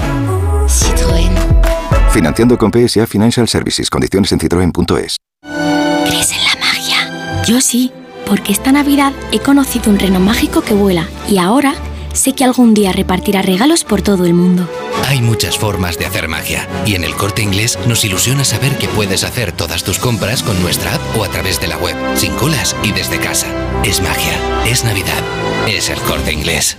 Financiando 2.19 2.59
con 2.59 2.73
PSA 2.73 3.07
Financial 3.07 3.47
Services. 3.47 3.89
Condiciones 3.89 4.33
en 4.33 4.41
citroen.es. 4.41 5.19
¿Crees 6.05 6.33
en 6.33 6.43
la 6.43 6.57
magia? 6.59 7.45
Yo 7.45 7.61
sí, 7.61 7.93
porque 8.27 8.51
esta 8.51 8.73
Navidad 8.73 9.13
he 9.31 9.39
conocido 9.39 9.89
un 9.93 10.01
reno 10.01 10.19
mágico 10.19 10.63
que 10.63 10.75
vuela 10.75 11.07
y 11.29 11.39
ahora 11.39 11.77
sé 12.15 12.33
que 12.33 12.43
algún 12.43 12.75
día 12.75 12.91
repartirá 12.91 13.43
regalos 13.43 13.85
por 13.85 14.03
todo 14.03 14.27
el 14.27 14.35
mundo. 14.35 14.69
Hay 15.07 15.23
muchas 15.23 15.57
formas 15.57 15.97
de 15.97 16.07
hacer 16.07 16.27
magia 16.27 16.67
y 16.85 16.97
en 16.97 17.05
el 17.05 17.15
corte 17.15 17.43
inglés 17.43 17.79
nos 17.87 18.05
ilusiona 18.05 18.43
saber 18.43 18.77
que 18.79 18.89
puedes 18.89 19.23
hacer 19.23 19.53
todas 19.53 19.85
tus 19.85 20.01
compras 20.01 20.43
con 20.43 20.61
nuestra 20.61 20.97
app 20.97 21.17
o 21.17 21.23
a 21.23 21.29
través 21.29 21.61
de 21.61 21.69
la 21.69 21.79
web, 21.79 21.95
sin 22.17 22.35
colas 22.35 22.75
y 22.83 22.91
desde 22.91 23.19
casa. 23.19 23.47
Es 23.85 24.03
magia, 24.03 24.67
es 24.67 24.83
Navidad, 24.83 25.23
es 25.69 25.89
el 25.89 26.01
corte 26.01 26.33
inglés. 26.33 26.79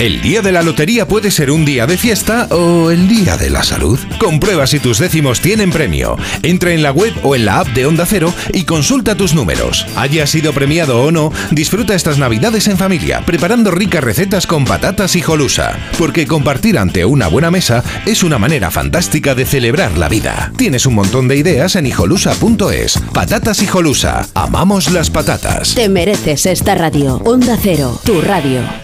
El 0.00 0.20
día 0.22 0.42
de 0.42 0.50
la 0.50 0.64
lotería 0.64 1.06
puede 1.06 1.30
ser 1.30 1.52
un 1.52 1.64
día 1.64 1.86
de 1.86 1.96
fiesta 1.96 2.48
o 2.50 2.90
el 2.90 3.06
día 3.06 3.36
de 3.36 3.48
la 3.48 3.62
salud. 3.62 3.96
Comprueba 4.18 4.66
si 4.66 4.80
tus 4.80 4.98
décimos 4.98 5.40
tienen 5.40 5.70
premio. 5.70 6.16
Entra 6.42 6.72
en 6.72 6.82
la 6.82 6.90
web 6.90 7.14
o 7.22 7.36
en 7.36 7.44
la 7.44 7.60
app 7.60 7.68
de 7.68 7.86
Onda 7.86 8.04
Cero 8.04 8.34
y 8.52 8.64
consulta 8.64 9.14
tus 9.14 9.34
números. 9.34 9.86
Haya 9.94 10.26
sido 10.26 10.52
premiado 10.52 11.00
o 11.00 11.12
no, 11.12 11.32
disfruta 11.52 11.94
estas 11.94 12.18
navidades 12.18 12.66
en 12.66 12.76
familia, 12.76 13.22
preparando 13.24 13.70
ricas 13.70 14.02
recetas 14.02 14.48
con 14.48 14.64
patatas 14.64 15.14
y 15.14 15.22
jolusa. 15.22 15.78
Porque 15.96 16.26
compartir 16.26 16.76
ante 16.76 17.04
una 17.04 17.28
buena 17.28 17.52
mesa 17.52 17.84
es 18.04 18.24
una 18.24 18.36
manera 18.36 18.72
fantástica 18.72 19.36
de 19.36 19.46
celebrar 19.46 19.96
la 19.96 20.08
vida. 20.08 20.50
Tienes 20.56 20.86
un 20.86 20.96
montón 20.96 21.28
de 21.28 21.36
ideas 21.36 21.76
en 21.76 21.86
hijolusa.es. 21.86 22.98
Patatas 23.12 23.62
y 23.62 23.68
jolusa. 23.68 24.26
Amamos 24.34 24.90
las 24.90 25.08
patatas. 25.08 25.76
Te 25.76 25.88
mereces 25.88 26.46
esta 26.46 26.74
radio. 26.74 27.22
Onda 27.24 27.56
Cero, 27.62 28.00
tu 28.04 28.20
radio. 28.22 28.83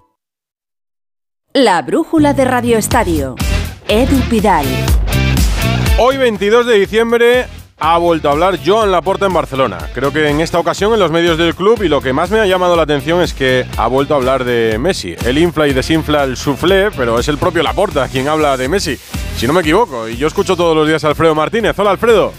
La 1.53 1.81
brújula 1.81 2.33
de 2.33 2.45
Radio 2.45 2.77
Estadio. 2.77 3.35
Edu 3.89 4.17
Pidal. 4.29 4.65
Hoy 5.99 6.15
22 6.15 6.65
de 6.65 6.79
diciembre 6.79 7.45
ha 7.77 7.97
vuelto 7.97 8.29
a 8.29 8.31
hablar 8.31 8.57
Joan 8.65 8.89
Laporta 8.89 9.25
en 9.25 9.33
Barcelona. 9.33 9.77
Creo 9.93 10.13
que 10.13 10.29
en 10.29 10.39
esta 10.39 10.59
ocasión 10.59 10.93
en 10.93 10.99
los 11.01 11.11
medios 11.11 11.37
del 11.37 11.53
club 11.53 11.83
y 11.83 11.89
lo 11.89 11.99
que 11.99 12.13
más 12.13 12.31
me 12.31 12.39
ha 12.39 12.45
llamado 12.45 12.77
la 12.77 12.83
atención 12.83 13.21
es 13.21 13.33
que 13.33 13.65
ha 13.75 13.87
vuelto 13.87 14.13
a 14.13 14.17
hablar 14.17 14.45
de 14.45 14.77
Messi. 14.79 15.13
Él 15.25 15.39
infla 15.39 15.67
y 15.67 15.73
desinfla 15.73 16.23
el 16.23 16.37
soufflé, 16.37 16.89
pero 16.91 17.19
es 17.19 17.27
el 17.27 17.37
propio 17.37 17.63
Laporta 17.63 18.07
quien 18.07 18.29
habla 18.29 18.55
de 18.55 18.69
Messi, 18.69 18.95
si 19.35 19.45
no 19.45 19.51
me 19.51 19.59
equivoco. 19.59 20.07
Y 20.07 20.15
yo 20.15 20.27
escucho 20.27 20.55
todos 20.55 20.73
los 20.73 20.87
días 20.87 21.03
a 21.03 21.09
Alfredo 21.09 21.35
Martínez. 21.35 21.77
Hola 21.77 21.91
Alfredo. 21.91 22.31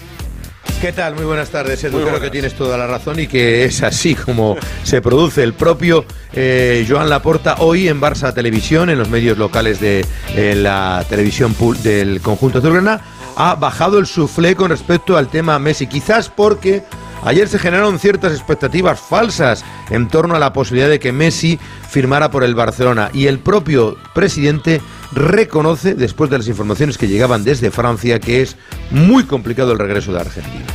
¿Qué 0.82 0.92
tal? 0.92 1.14
Muy 1.14 1.24
buenas 1.24 1.50
tardes, 1.50 1.84
Edu. 1.84 2.02
Creo 2.02 2.20
que 2.20 2.28
tienes 2.28 2.54
toda 2.54 2.76
la 2.76 2.88
razón 2.88 3.20
y 3.20 3.28
que 3.28 3.64
es 3.64 3.84
así 3.84 4.16
como 4.16 4.56
se 4.82 5.00
produce 5.00 5.44
el 5.44 5.54
propio 5.54 6.04
eh, 6.32 6.84
Joan 6.88 7.08
Laporta 7.08 7.54
hoy 7.60 7.86
en 7.86 8.00
Barça 8.00 8.34
Televisión, 8.34 8.90
en 8.90 8.98
los 8.98 9.08
medios 9.08 9.38
locales 9.38 9.78
de 9.78 10.04
eh, 10.34 10.56
la 10.56 11.04
televisión 11.08 11.54
del 11.84 12.20
conjunto 12.20 12.58
azulgrana, 12.58 13.00
ha 13.36 13.54
bajado 13.54 14.00
el 14.00 14.06
suflé 14.06 14.56
con 14.56 14.70
respecto 14.70 15.16
al 15.16 15.28
tema 15.28 15.56
Messi. 15.60 15.86
Quizás 15.86 16.28
porque 16.28 16.82
Ayer 17.24 17.48
se 17.48 17.60
generaron 17.60 18.00
ciertas 18.00 18.32
expectativas 18.32 18.98
falsas 18.98 19.64
en 19.90 20.08
torno 20.08 20.34
a 20.34 20.40
la 20.40 20.52
posibilidad 20.52 20.88
de 20.88 20.98
que 20.98 21.12
Messi 21.12 21.58
firmara 21.88 22.32
por 22.32 22.42
el 22.42 22.56
Barcelona 22.56 23.10
y 23.12 23.26
el 23.26 23.38
propio 23.38 23.96
presidente 24.12 24.80
reconoce, 25.12 25.94
después 25.94 26.30
de 26.30 26.38
las 26.38 26.48
informaciones 26.48 26.98
que 26.98 27.06
llegaban 27.06 27.44
desde 27.44 27.70
Francia, 27.70 28.18
que 28.18 28.42
es 28.42 28.56
muy 28.90 29.24
complicado 29.24 29.72
el 29.72 29.78
regreso 29.78 30.12
de 30.12 30.20
Argentina. 30.20 30.66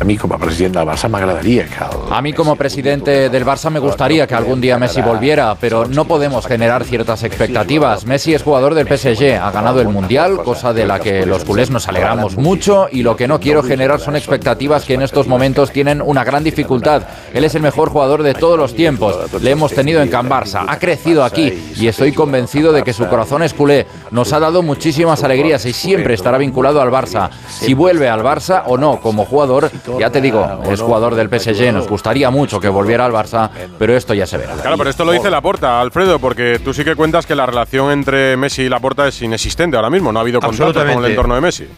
A 0.00 0.04
mí 0.04 0.16
como 0.16 0.38
presidente 0.38 0.78
del 0.78 0.88
Barça 0.88 1.10
me 1.10 1.18
agradaría 1.18 1.66
que... 1.66 1.76
A 2.10 2.22
mí 2.22 2.32
como 2.32 2.56
presidente 2.56 3.28
del 3.28 3.44
Barça 3.44 3.68
me 3.70 3.78
gustaría 3.78 4.26
que 4.26 4.34
algún 4.34 4.58
día 4.58 4.78
Messi 4.78 5.02
volviera, 5.02 5.54
pero 5.60 5.86
no 5.86 6.06
podemos 6.06 6.46
generar 6.46 6.84
ciertas 6.84 7.22
expectativas. 7.22 8.06
Messi 8.06 8.32
es 8.32 8.42
jugador 8.42 8.74
del 8.74 8.86
PSG, 8.86 9.38
ha 9.38 9.50
ganado 9.50 9.82
el 9.82 9.88
Mundial, 9.88 10.38
cosa 10.42 10.72
de 10.72 10.86
la 10.86 11.00
que 11.00 11.26
los 11.26 11.44
culés 11.44 11.70
nos 11.70 11.86
alegramos 11.86 12.38
mucho 12.38 12.88
y 12.90 13.02
lo 13.02 13.14
que 13.14 13.28
no 13.28 13.40
quiero 13.40 13.62
generar 13.62 14.00
son 14.00 14.16
expectativas 14.16 14.86
que 14.86 14.94
en 14.94 15.02
estos 15.02 15.28
momentos 15.28 15.70
tienen 15.70 16.00
una 16.00 16.24
gran 16.24 16.44
dificultad. 16.44 17.02
Él 17.34 17.44
es 17.44 17.54
el 17.54 17.60
mejor 17.60 17.90
jugador 17.90 18.22
de 18.22 18.32
todos 18.32 18.58
los 18.58 18.74
tiempos. 18.74 19.16
Le 19.42 19.50
hemos 19.50 19.72
tenido 19.72 20.00
en 20.00 20.08
Can 20.08 20.30
Barça, 20.30 20.64
ha 20.66 20.78
crecido 20.78 21.24
aquí 21.24 21.72
y 21.76 21.88
estoy 21.88 22.12
convencido 22.12 22.72
de 22.72 22.82
que 22.84 22.94
su 22.94 23.06
corazón 23.06 23.42
es 23.42 23.52
culé. 23.52 23.86
Nos 24.10 24.32
ha 24.32 24.40
dado 24.40 24.62
muchísimas 24.62 25.22
alegrías 25.24 25.66
y 25.66 25.74
siempre 25.74 26.14
estará 26.14 26.38
vinculado 26.38 26.80
al 26.80 26.90
Barça. 26.90 27.28
Si 27.50 27.74
vuelve 27.74 28.08
al 28.08 28.22
Barça 28.22 28.62
o 28.66 28.78
no 28.78 28.98
como 29.00 29.26
jugador, 29.26 29.70
ya 29.98 30.10
te 30.10 30.20
digo, 30.20 30.62
es 30.70 30.80
jugador 30.80 31.14
del 31.14 31.28
PSG, 31.28 31.72
nos 31.72 31.88
gustaría 31.88 32.30
mucho 32.30 32.60
que 32.60 32.68
volviera 32.68 33.04
al 33.04 33.12
Barça, 33.12 33.50
pero 33.78 33.96
esto 33.96 34.14
ya 34.14 34.26
se 34.26 34.38
verá. 34.38 34.54
Claro, 34.54 34.76
pero 34.76 34.90
esto 34.90 35.04
lo 35.04 35.12
dice 35.12 35.30
Laporta, 35.30 35.80
Alfredo, 35.80 36.18
porque 36.18 36.60
tú 36.62 36.72
sí 36.74 36.84
que 36.84 36.96
cuentas 36.96 37.26
que 37.26 37.34
la 37.34 37.46
relación 37.46 37.90
entre 37.90 38.36
Messi 38.36 38.62
y 38.62 38.68
Laporta 38.68 39.08
es 39.08 39.20
inexistente 39.22 39.76
ahora 39.76 39.90
mismo, 39.90 40.12
no 40.12 40.18
ha 40.18 40.22
habido 40.22 40.40
contacto 40.40 40.80
con 40.84 41.04
el 41.04 41.10
entorno 41.10 41.34
de 41.34 41.40
Messi 41.40 41.68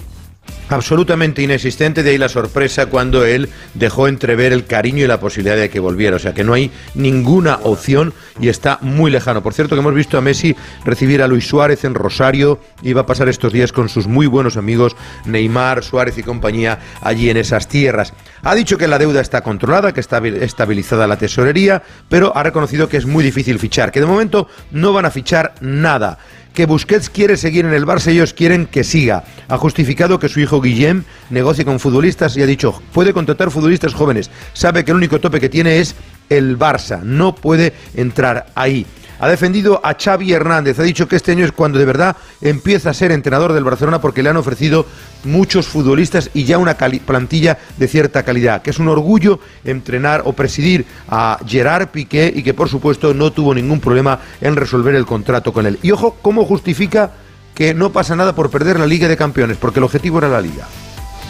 absolutamente 0.72 1.42
inexistente, 1.42 2.02
de 2.02 2.10
ahí 2.10 2.18
la 2.18 2.28
sorpresa 2.28 2.86
cuando 2.86 3.24
él 3.24 3.48
dejó 3.74 4.08
entrever 4.08 4.52
el 4.52 4.66
cariño 4.66 5.04
y 5.04 5.06
la 5.06 5.20
posibilidad 5.20 5.56
de 5.56 5.70
que 5.70 5.80
volviera. 5.80 6.16
O 6.16 6.18
sea 6.18 6.34
que 6.34 6.44
no 6.44 6.54
hay 6.54 6.70
ninguna 6.94 7.58
opción 7.62 8.12
y 8.40 8.48
está 8.48 8.78
muy 8.80 9.10
lejano. 9.10 9.42
Por 9.42 9.54
cierto, 9.54 9.74
que 9.74 9.80
hemos 9.80 9.94
visto 9.94 10.18
a 10.18 10.20
Messi 10.20 10.56
recibir 10.84 11.22
a 11.22 11.28
Luis 11.28 11.46
Suárez 11.46 11.84
en 11.84 11.94
Rosario 11.94 12.58
y 12.82 12.92
va 12.92 13.02
a 13.02 13.06
pasar 13.06 13.28
estos 13.28 13.52
días 13.52 13.72
con 13.72 13.88
sus 13.88 14.06
muy 14.06 14.26
buenos 14.26 14.56
amigos 14.56 14.96
Neymar, 15.26 15.84
Suárez 15.84 16.18
y 16.18 16.22
compañía 16.22 16.78
allí 17.00 17.30
en 17.30 17.36
esas 17.36 17.68
tierras. 17.68 18.12
Ha 18.42 18.54
dicho 18.54 18.78
que 18.78 18.88
la 18.88 18.98
deuda 18.98 19.20
está 19.20 19.42
controlada, 19.42 19.92
que 19.92 20.00
está 20.00 20.18
estabilizada 20.18 21.06
la 21.06 21.18
tesorería, 21.18 21.82
pero 22.08 22.36
ha 22.36 22.42
reconocido 22.42 22.88
que 22.88 22.96
es 22.96 23.06
muy 23.06 23.22
difícil 23.22 23.58
fichar, 23.58 23.92
que 23.92 24.00
de 24.00 24.06
momento 24.06 24.48
no 24.70 24.92
van 24.92 25.04
a 25.04 25.10
fichar 25.10 25.54
nada 25.60 26.18
que 26.54 26.66
Busquets 26.66 27.10
quiere 27.10 27.36
seguir 27.36 27.64
en 27.64 27.72
el 27.72 27.86
Barça, 27.86 28.08
ellos 28.08 28.34
quieren 28.34 28.66
que 28.66 28.84
siga. 28.84 29.24
Ha 29.48 29.58
justificado 29.58 30.18
que 30.18 30.28
su 30.28 30.40
hijo 30.40 30.60
Guillem 30.62 31.04
negocie 31.30 31.64
con 31.64 31.80
futbolistas 31.80 32.36
y 32.36 32.42
ha 32.42 32.46
dicho, 32.46 32.80
puede 32.92 33.12
contratar 33.12 33.50
futbolistas 33.50 33.94
jóvenes. 33.94 34.30
Sabe 34.52 34.84
que 34.84 34.92
el 34.92 34.96
único 34.96 35.20
tope 35.20 35.40
que 35.40 35.48
tiene 35.48 35.80
es 35.80 35.94
el 36.30 36.58
Barça, 36.58 37.02
no 37.02 37.34
puede 37.34 37.74
entrar 37.94 38.46
ahí 38.54 38.86
ha 39.22 39.28
defendido 39.28 39.80
a 39.84 39.94
Xavi 39.94 40.32
Hernández, 40.32 40.80
ha 40.80 40.82
dicho 40.82 41.06
que 41.06 41.14
este 41.14 41.30
año 41.30 41.44
es 41.44 41.52
cuando 41.52 41.78
de 41.78 41.84
verdad 41.84 42.16
empieza 42.40 42.90
a 42.90 42.94
ser 42.94 43.12
entrenador 43.12 43.52
del 43.52 43.62
Barcelona 43.62 44.00
porque 44.00 44.20
le 44.20 44.30
han 44.30 44.36
ofrecido 44.36 44.84
muchos 45.22 45.68
futbolistas 45.68 46.28
y 46.34 46.42
ya 46.42 46.58
una 46.58 46.76
plantilla 46.76 47.56
de 47.76 47.86
cierta 47.86 48.24
calidad, 48.24 48.62
que 48.62 48.70
es 48.70 48.80
un 48.80 48.88
orgullo 48.88 49.38
entrenar 49.62 50.22
o 50.24 50.32
presidir 50.32 50.86
a 51.08 51.38
Gerard 51.46 51.90
Piqué 51.90 52.32
y 52.34 52.42
que 52.42 52.52
por 52.52 52.68
supuesto 52.68 53.14
no 53.14 53.30
tuvo 53.30 53.54
ningún 53.54 53.78
problema 53.78 54.18
en 54.40 54.56
resolver 54.56 54.96
el 54.96 55.06
contrato 55.06 55.52
con 55.52 55.66
él. 55.66 55.78
Y 55.82 55.92
ojo, 55.92 56.16
¿cómo 56.20 56.44
justifica 56.44 57.12
que 57.54 57.74
no 57.74 57.92
pasa 57.92 58.16
nada 58.16 58.34
por 58.34 58.50
perder 58.50 58.78
la 58.78 58.86
Liga 58.86 59.08
de 59.08 59.16
Campeones? 59.16 59.56
Porque 59.56 59.80
el 59.80 59.84
objetivo 59.84 60.18
era 60.18 60.28
la 60.28 60.40
Liga. 60.40 60.66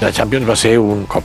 La 0.02 0.10
Champions 0.10 0.48
va 0.48 0.54
a 0.54 0.56
ser 0.56 0.80
un 0.80 1.06
cop 1.06 1.22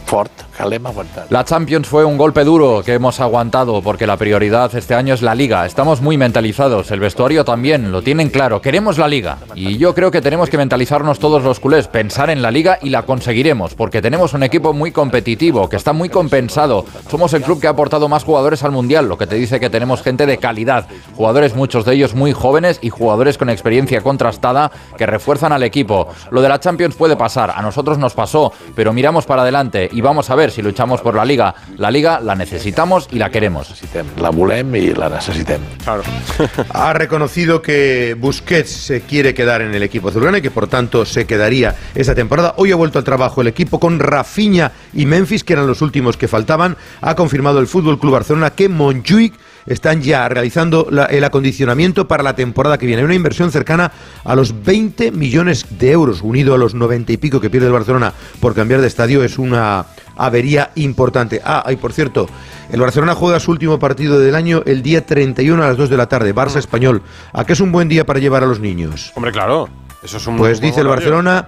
la 1.30 1.46
Champions 1.46 1.88
fue 1.88 2.04
un 2.04 2.18
golpe 2.18 2.44
duro 2.44 2.82
que 2.84 2.96
hemos 2.96 3.20
aguantado 3.20 3.80
porque 3.84 4.08
la 4.08 4.18
prioridad 4.18 4.74
este 4.76 4.96
año 4.96 5.14
es 5.14 5.22
la 5.22 5.36
liga. 5.36 5.68
Estamos 5.68 6.02
muy 6.02 6.18
mentalizados, 6.18 6.90
el 6.90 7.00
vestuario 7.00 7.46
también, 7.46 7.92
lo 7.92 8.02
tienen 8.02 8.30
claro. 8.30 8.60
Queremos 8.60 8.98
la 8.98 9.08
liga 9.08 9.38
y 9.54 9.78
yo 9.78 9.94
creo 9.94 10.10
que 10.10 10.20
tenemos 10.20 10.50
que 10.50 10.58
mentalizarnos 10.58 11.20
todos 11.20 11.44
los 11.44 11.60
culés, 11.60 11.88
pensar 11.88 12.32
en 12.32 12.42
la 12.42 12.50
liga 12.50 12.80
y 12.82 12.90
la 12.90 13.04
conseguiremos 13.04 13.76
porque 13.76 14.02
tenemos 14.02 14.34
un 14.34 14.42
equipo 14.42 14.74
muy 14.74 14.92
competitivo, 14.92 15.70
que 15.70 15.76
está 15.76 15.94
muy 15.94 16.10
compensado. 16.10 16.86
Somos 17.08 17.36
el 17.36 17.44
club 17.44 17.62
que 17.62 17.68
ha 17.68 17.72
aportado 17.72 18.10
más 18.10 18.24
jugadores 18.24 18.64
al 18.64 18.72
Mundial, 18.72 19.08
lo 19.08 19.18
que 19.20 19.28
te 19.28 19.36
dice 19.36 19.60
que 19.60 19.70
tenemos 19.70 20.02
gente 20.02 20.26
de 20.26 20.40
calidad, 20.40 20.88
jugadores 21.16 21.56
muchos 21.56 21.86
de 21.86 21.94
ellos 21.94 22.16
muy 22.16 22.34
jóvenes 22.34 22.80
y 22.82 22.90
jugadores 22.90 23.38
con 23.38 23.52
experiencia 23.52 24.02
contrastada 24.02 24.72
que 24.98 25.06
refuerzan 25.06 25.52
al 25.52 25.62
equipo. 25.62 26.08
Lo 26.32 26.42
de 26.42 26.50
la 26.50 26.60
Champions 26.60 26.96
puede 26.96 27.16
pasar, 27.16 27.54
a 27.56 27.62
nosotros 27.62 28.00
nos 28.00 28.16
pasó, 28.16 28.52
pero 28.76 28.94
miramos 28.94 29.26
para 29.26 29.42
adelante 29.42 29.90
y 29.92 30.02
vamos 30.02 30.30
a 30.30 30.36
ver 30.36 30.52
si 30.52 30.62
luchamos 30.62 31.02
por 31.02 31.16
la 31.16 31.26
liga. 31.26 31.56
La 31.78 31.92
liga 31.92 32.20
la 32.20 32.36
necesitamos 32.36 33.08
y 33.12 33.18
la 33.18 33.30
queremos. 33.30 33.74
La 34.20 34.30
volem 34.30 34.76
y 34.76 34.94
la 34.94 35.10
necesitem. 35.10 35.62
Claro. 35.84 36.04
ha 36.74 36.94
reconocido 36.94 37.62
que 37.62 38.16
Busquets 38.18 38.70
se 38.70 39.02
quiere 39.02 39.34
quedar 39.34 39.62
en 39.62 39.74
el 39.74 39.84
equipo 39.84 40.10
azulgrana 40.10 40.40
y 40.40 40.42
que 40.42 40.52
por 40.52 40.68
tanto 40.68 41.06
se 41.06 41.26
quedaría 41.26 41.76
esta 41.96 42.16
temporada. 42.16 42.54
Hoy 42.58 42.72
ha 42.72 42.76
vuelto 42.76 43.00
al 43.00 43.06
trabajo 43.06 43.42
el 43.42 43.48
equipo 43.48 43.80
con 43.80 44.00
Rafinha 44.00 44.72
y 44.94 45.06
Memphis, 45.06 45.44
que 45.44 45.54
eran 45.54 45.68
los 45.68 45.82
últimos 45.82 46.18
que 46.18 46.28
faltaban. 46.28 46.78
Ha 47.02 47.16
confirmado 47.16 47.60
el 47.60 47.68
Fútbol 47.68 48.00
Club 48.00 48.14
Barcelona 48.14 48.52
que 48.52 48.70
Montjuic 48.70 49.34
están 49.68 50.02
ya 50.02 50.28
realizando 50.30 50.88
la- 50.90 51.06
el 51.06 51.24
acondicionamiento 51.24 52.08
para 52.08 52.24
la 52.24 52.36
temporada 52.36 52.78
que 52.78 52.86
viene. 52.86 53.02
Hay 53.02 53.06
una 53.06 53.16
inversión 53.16 53.52
cercana 53.52 53.92
a 54.24 54.36
los 54.36 54.64
20 54.64 55.12
millones 55.12 55.66
de 55.78 55.92
euros, 55.92 56.22
unido 56.22 56.56
a 56.56 56.58
los 56.58 56.74
90 56.74 57.12
y 57.14 57.18
pico 57.18 57.40
que 57.40 57.50
pierde 57.50 57.68
el 57.68 57.74
Barcelona 57.74 58.14
por 58.40 58.56
cambiar 58.56 58.82
de 58.82 58.88
estadio, 58.88 59.24
es 59.24 59.38
una 59.38 59.86
avería 60.16 60.72
importante. 60.76 61.42
Ah, 61.46 61.64
y 61.72 61.76
por 61.76 61.94
cierto, 61.94 62.28
el 62.72 62.80
Barcelona 62.82 63.14
juega 63.14 63.40
su 63.40 63.52
último 63.52 63.78
partido 63.78 64.20
del 64.20 64.36
año 64.36 64.64
el 64.66 64.82
día 64.82 65.06
31 65.06 65.64
a 65.64 65.68
las 65.68 65.78
2 65.78 65.90
de 65.90 65.98
la 65.98 66.08
tarde, 66.08 66.34
Barça 66.34 66.58
Español. 66.58 67.02
¿A 67.34 67.46
qué 67.46 67.54
es 67.54 67.60
un 67.60 67.72
buen 67.72 67.88
día 67.90 68.06
para 68.06 68.20
llevar 68.20 68.44
a 68.44 68.48
los 68.48 68.60
niños? 68.60 69.12
Hombre, 69.16 69.32
claro. 69.32 69.70
Eso 70.04 70.18
es 70.18 70.28
un 70.28 70.38
Pues 70.38 70.62
dice 70.62 70.82
el. 70.82 70.88
Barcelona 70.88 71.48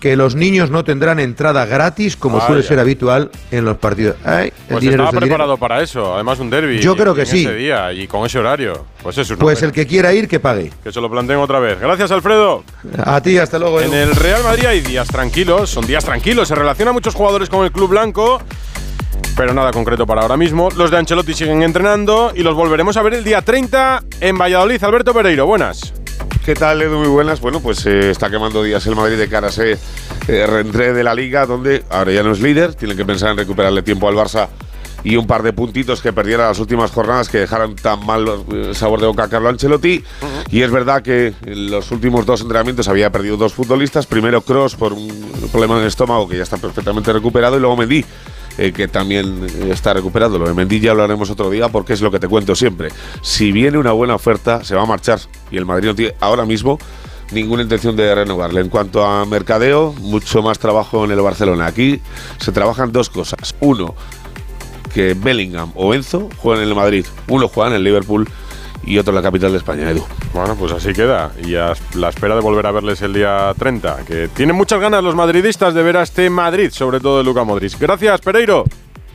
que 0.00 0.16
los 0.16 0.34
niños 0.34 0.70
no 0.70 0.82
tendrán 0.82 1.20
entrada 1.20 1.66
gratis 1.66 2.16
como 2.16 2.36
Vaya. 2.38 2.46
suele 2.46 2.62
ser 2.62 2.78
habitual 2.80 3.30
en 3.50 3.66
los 3.66 3.76
partidos. 3.76 4.16
Ay, 4.24 4.50
Pues 4.68 4.80
dinero 4.80 5.04
estaba 5.04 5.10
dinero. 5.20 5.20
preparado 5.20 5.56
para 5.58 5.82
eso, 5.82 6.14
además 6.14 6.38
un 6.38 6.48
derby. 6.48 6.80
Yo 6.80 6.96
creo 6.96 7.14
que 7.14 7.20
en 7.22 7.26
sí. 7.26 7.42
ese 7.44 7.54
día 7.54 7.92
y 7.92 8.06
con 8.08 8.24
ese 8.24 8.38
horario. 8.38 8.86
Pues 9.02 9.18
eso 9.18 9.34
es 9.34 9.38
Pues 9.38 9.62
el 9.62 9.72
que 9.72 9.86
quiera 9.86 10.12
ir, 10.14 10.26
que 10.26 10.40
pague. 10.40 10.72
Que 10.82 10.90
se 10.90 11.00
lo 11.02 11.10
planteen 11.10 11.38
otra 11.38 11.58
vez. 11.60 11.78
Gracias, 11.78 12.10
Alfredo. 12.10 12.64
A 13.04 13.20
ti, 13.20 13.36
hasta 13.38 13.58
luego. 13.58 13.80
En 13.82 13.92
el 13.92 14.16
Real 14.16 14.42
Madrid 14.42 14.64
hay 14.66 14.80
días 14.80 15.06
tranquilos, 15.08 15.68
son 15.68 15.86
días 15.86 16.04
tranquilos. 16.04 16.48
Se 16.48 16.54
relaciona 16.54 16.92
muchos 16.92 17.14
jugadores 17.14 17.50
con 17.50 17.64
el 17.66 17.70
club 17.70 17.90
blanco, 17.90 18.40
pero 19.36 19.52
nada 19.52 19.70
concreto 19.70 20.06
para 20.06 20.22
ahora 20.22 20.38
mismo. 20.38 20.70
Los 20.76 20.90
de 20.90 20.96
Ancelotti 20.96 21.34
siguen 21.34 21.62
entrenando 21.62 22.32
y 22.34 22.42
los 22.42 22.54
volveremos 22.54 22.96
a 22.96 23.02
ver 23.02 23.14
el 23.14 23.24
día 23.24 23.42
30 23.42 24.02
en 24.22 24.38
Valladolid. 24.38 24.82
Alberto 24.82 25.12
Pereiro, 25.12 25.44
buenas. 25.46 25.92
¿Qué 26.44 26.54
tal, 26.54 26.80
Edu? 26.80 26.98
Muy 26.98 27.08
buenas. 27.08 27.40
Bueno, 27.40 27.60
pues 27.60 27.84
eh, 27.84 28.10
está 28.10 28.30
quemando 28.30 28.62
días 28.62 28.86
el 28.86 28.96
Madrid 28.96 29.18
de 29.18 29.28
cara 29.28 29.48
a 29.48 29.50
ese 29.50 29.72
eh, 30.26 30.46
reentré 30.46 30.94
de 30.94 31.04
la 31.04 31.14
Liga, 31.14 31.44
donde 31.44 31.84
ahora 31.90 32.12
ya 32.12 32.22
no 32.22 32.32
es 32.32 32.40
líder, 32.40 32.74
tienen 32.74 32.96
que 32.96 33.04
pensar 33.04 33.30
en 33.32 33.36
recuperarle 33.36 33.82
tiempo 33.82 34.08
al 34.08 34.14
Barça 34.14 34.48
y 35.04 35.16
un 35.16 35.26
par 35.26 35.42
de 35.42 35.52
puntitos 35.52 36.00
que 36.00 36.14
perdiera 36.14 36.48
las 36.48 36.58
últimas 36.58 36.90
jornadas 36.90 37.28
que 37.28 37.38
dejaron 37.38 37.76
tan 37.76 38.04
mal 38.06 38.26
eh, 38.52 38.70
sabor 38.74 39.00
de 39.00 39.06
boca 39.06 39.24
a 39.24 39.28
Carlo 39.28 39.50
Ancelotti. 39.50 40.02
Y 40.50 40.62
es 40.62 40.70
verdad 40.70 41.02
que 41.02 41.34
en 41.44 41.70
los 41.70 41.90
últimos 41.90 42.24
dos 42.24 42.40
entrenamientos 42.40 42.88
había 42.88 43.10
perdido 43.10 43.36
dos 43.36 43.52
futbolistas. 43.52 44.06
Primero 44.06 44.40
Cross 44.40 44.76
por 44.76 44.94
un 44.94 45.08
problema 45.52 45.74
en 45.76 45.82
el 45.82 45.88
estómago 45.88 46.26
que 46.26 46.38
ya 46.38 46.42
está 46.42 46.56
perfectamente 46.56 47.12
recuperado 47.12 47.58
y 47.58 47.60
luego 47.60 47.76
Mendy 47.76 48.04
eh, 48.60 48.72
que 48.72 48.88
también 48.88 49.46
está 49.70 49.94
recuperado. 49.94 50.38
Lo 50.38 50.46
de 50.46 50.52
Mendy 50.52 50.80
ya 50.80 50.90
hablaremos 50.90 51.30
otro 51.30 51.48
día 51.48 51.70
porque 51.70 51.94
es 51.94 52.02
lo 52.02 52.10
que 52.10 52.18
te 52.20 52.28
cuento 52.28 52.54
siempre. 52.54 52.90
Si 53.22 53.52
viene 53.52 53.78
una 53.78 53.92
buena 53.92 54.14
oferta, 54.14 54.62
se 54.64 54.74
va 54.74 54.82
a 54.82 54.86
marchar 54.86 55.18
y 55.50 55.56
el 55.56 55.64
Madrid 55.64 55.88
no 55.88 55.94
tiene 55.94 56.14
ahora 56.20 56.44
mismo 56.44 56.78
ninguna 57.32 57.62
intención 57.62 57.96
de 57.96 58.14
renovarle. 58.14 58.60
En 58.60 58.68
cuanto 58.68 59.02
a 59.02 59.24
mercadeo, 59.24 59.94
mucho 59.94 60.42
más 60.42 60.58
trabajo 60.58 61.06
en 61.06 61.10
el 61.10 61.22
Barcelona. 61.22 61.68
Aquí 61.68 62.02
se 62.38 62.52
trabajan 62.52 62.92
dos 62.92 63.08
cosas. 63.08 63.54
Uno, 63.60 63.94
que 64.92 65.14
Bellingham 65.14 65.72
o 65.74 65.94
Enzo 65.94 66.28
juegan 66.36 66.62
en 66.62 66.68
el 66.68 66.74
Madrid. 66.74 67.06
Uno 67.28 67.48
juega 67.48 67.70
en 67.70 67.76
el 67.76 67.84
Liverpool 67.84 68.28
y 68.84 68.98
otro 68.98 69.10
en 69.10 69.16
la 69.16 69.22
capital 69.22 69.52
de 69.52 69.58
España, 69.58 69.90
Edu. 69.90 70.04
Bueno, 70.32 70.54
pues 70.56 70.72
así 70.72 70.92
queda. 70.92 71.32
Y 71.44 71.54
a 71.56 71.74
la 71.94 72.08
espera 72.08 72.34
de 72.34 72.40
volver 72.40 72.66
a 72.66 72.70
verles 72.70 73.02
el 73.02 73.12
día 73.12 73.52
30. 73.58 74.04
Que 74.06 74.28
tienen 74.28 74.56
muchas 74.56 74.80
ganas 74.80 75.02
los 75.02 75.14
madridistas 75.14 75.74
de 75.74 75.82
ver 75.82 75.96
a 75.96 76.02
este 76.02 76.30
Madrid, 76.30 76.70
sobre 76.72 77.00
todo 77.00 77.18
de 77.18 77.24
Luca 77.24 77.44
Modric. 77.44 77.78
Gracias, 77.78 78.20
Pereiro. 78.20 78.64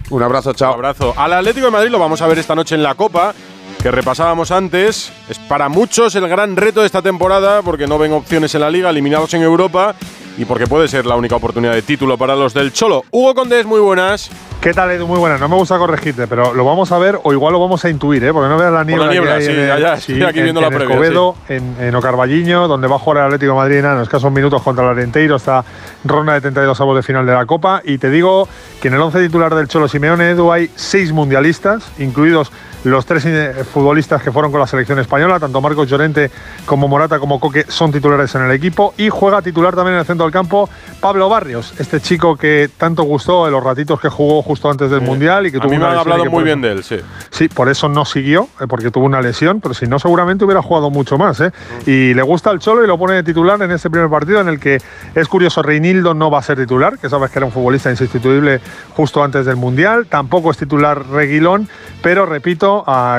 Un 0.10 0.22
abrazo, 0.22 0.54
chao. 0.54 0.74
Un 0.74 0.76
abrazo. 0.76 1.14
Al 1.18 1.34
Atlético 1.34 1.66
de 1.66 1.72
Madrid 1.72 1.90
lo 1.90 2.00
vamos 2.00 2.22
a 2.22 2.28
ver 2.28 2.38
esta 2.38 2.54
noche 2.54 2.76
en 2.76 2.84
la 2.84 2.96
Copa, 2.96 3.34
que 3.82 3.90
repasábamos 3.90 4.52
antes. 4.52 5.12
Es 5.30 5.40
para 5.40 5.68
muchos 5.68 6.14
el 6.16 6.28
gran 6.28 6.56
reto 6.56 6.82
de 6.82 6.86
esta 6.86 7.02
temporada, 7.02 7.62
porque 7.64 7.88
no 7.88 7.98
ven 7.98 8.14
opciones 8.14 8.54
en 8.54 8.62
la 8.62 8.70
Liga, 8.70 8.90
eliminados 8.92 9.34
en 9.34 9.42
Europa, 9.42 9.96
y 10.38 10.46
porque 10.46 10.68
puede 10.68 10.88
ser 10.88 11.06
la 11.06 11.16
única 11.16 11.36
oportunidad 11.36 11.74
de 11.74 11.82
título 11.82 12.18
para 12.18 12.36
los 12.36 12.54
del 12.54 12.74
Cholo. 12.74 13.04
Hugo 13.12 13.34
Condés, 13.36 13.66
muy 13.66 13.80
buenas. 13.80 14.30
¿Qué 14.62 14.74
tal, 14.74 14.90
Edu? 14.92 15.06
Muy 15.08 15.20
buena. 15.20 15.38
No 15.38 15.48
me 15.48 15.56
gusta 15.56 15.78
corregirte, 15.78 16.26
pero 16.28 16.54
lo 16.54 16.66
vamos 16.66 16.92
a 16.92 16.98
ver 16.98 17.20
o 17.24 17.32
igual 17.32 17.54
lo 17.54 17.60
vamos 17.60 17.86
a 17.86 17.90
intuir, 17.90 18.24
¿eh? 18.24 18.34
Porque 18.34 18.50
no 18.50 18.58
veas 18.58 18.74
la 18.74 18.84
niebla, 18.84 19.06
la 19.06 19.12
niebla, 19.12 19.32
que 19.32 19.38
hay 19.38 19.46
sí, 19.46 19.52
en 19.52 19.68
ya, 19.68 19.80
ya, 19.80 19.94
estoy 19.94 20.24
aquí 20.24 20.40
en- 20.40 20.46
viendo 20.46 20.62
la 20.62 20.68
en 20.68 20.74
previa, 20.74 20.96
Covedo, 20.96 21.36
en, 21.50 21.76
en 21.80 21.94
Ocarvalliño, 21.96 22.68
donde 22.68 22.88
va 22.88 22.96
a 22.96 23.00
jugar 23.00 23.18
el 23.20 23.24
Atlético 23.26 23.52
de 23.52 23.58
Madrid 23.58 23.78
en 23.78 24.02
escasos 24.02 24.32
minutos 24.32 24.64
contra 24.64 24.84
el 24.86 24.90
Arenteiro, 24.92 25.36
esta 25.36 25.64
ronda 26.04 26.34
de 26.34 26.42
32 26.42 26.82
avos 26.82 26.96
de 26.96 27.04
final 27.04 27.26
de 27.28 27.34
la 27.34 27.46
Copa. 27.46 27.82
Y 27.86 28.00
te 28.00 28.10
digo 28.10 28.48
que 28.82 28.88
en 28.88 28.96
el 28.96 29.02
11 29.02 29.22
titular 29.28 29.54
del 29.54 29.68
Cholo 29.68 29.88
Simeone, 29.88 30.32
Edu, 30.32 30.52
hay 30.52 30.72
seis 30.76 31.12
mundialistas, 31.12 31.84
incluidos 32.00 32.52
los 32.86 33.06
tres 33.06 33.26
eh, 33.26 33.66
futbolistas 33.72 34.22
que 34.22 34.32
fueron 34.32 34.52
con 34.52 34.60
la 34.60 34.68
selección 34.68 35.00
española, 35.00 35.40
tanto 35.40 35.60
Marcos 35.60 35.90
Llorente 35.90 36.30
como 36.66 36.88
Morata 36.88 37.20
como 37.20 37.40
Coque 37.40 37.66
son 37.68 37.92
titulares 37.92 38.34
en 38.36 38.44
el 38.44 38.52
equipo. 38.52 38.94
Y 38.98 39.10
juega 39.10 39.42
titular 39.42 39.76
también 39.76 39.96
en 39.96 40.00
el 40.02 40.06
centro 40.06 40.26
del 40.26 40.34
campo 40.34 40.70
Pablo 41.00 41.28
Barrios, 41.28 41.74
este 41.80 42.00
chico 42.00 42.36
que 42.36 42.70
tanto 42.78 43.04
gustó 43.04 43.48
en 43.48 43.54
los 43.54 43.64
ratitos 43.64 44.00
que 44.00 44.10
jugó 44.10 44.42
justo 44.44 44.70
antes 44.70 44.90
del 44.90 45.02
Mundial 45.02 45.48
y 45.48 45.52
que 45.52 45.58
a 45.58 45.62
tuvo 45.62 45.72
mí 45.72 45.78
me 45.78 45.86
han 45.86 45.98
hablado 45.98 46.26
muy 46.26 46.44
bien 46.44 46.62
de 46.62 46.72
él, 46.72 46.84
sí. 46.84 46.98
Sí, 47.32 47.48
por 47.48 47.70
eso 47.70 47.90
no 47.90 48.06
siguió, 48.06 48.48
eh, 48.62 48.66
porque 48.68 48.92
tuvo 48.92 49.06
una 49.06 49.22
lesión, 49.22 49.62
pero 49.62 49.74
si 49.74 49.88
no, 49.88 50.00
seguramente 50.00 50.46
hubiera 50.46 50.62
jugado 50.62 50.90
mucho 50.90 51.18
más. 51.18 51.40
¿eh? 51.42 51.52
Y 51.86 52.14
le 52.14 52.22
gusta 52.22 52.52
el 52.52 52.60
Cholo 52.60 52.84
y 52.84 52.88
lo 52.88 52.98
pone 52.98 53.16
de 53.16 53.24
titular 53.24 53.62
en 53.62 53.72
este 53.72 53.90
primer 53.90 54.10
partido, 54.10 54.42
en 54.42 54.48
el 54.48 54.60
que 54.60 54.80
es 55.16 55.28
curioso, 55.28 55.62
Reinildo 55.62 56.14
no 56.14 56.30
va 56.30 56.40
a 56.40 56.44
ser 56.44 56.58
titular, 56.58 56.98
que 57.00 57.10
sabes 57.10 57.32
que 57.32 57.40
era 57.40 57.46
un 57.46 57.52
futbolista 57.52 57.90
insustituible 57.90 58.62
justo 58.96 59.24
antes 59.24 59.46
del 59.46 59.56
Mundial. 59.56 60.08
Tampoco 60.08 60.52
es 60.52 60.58
titular 60.58 61.08
Reguilón, 61.08 61.68
pero 62.02 62.26
repito, 62.26 62.75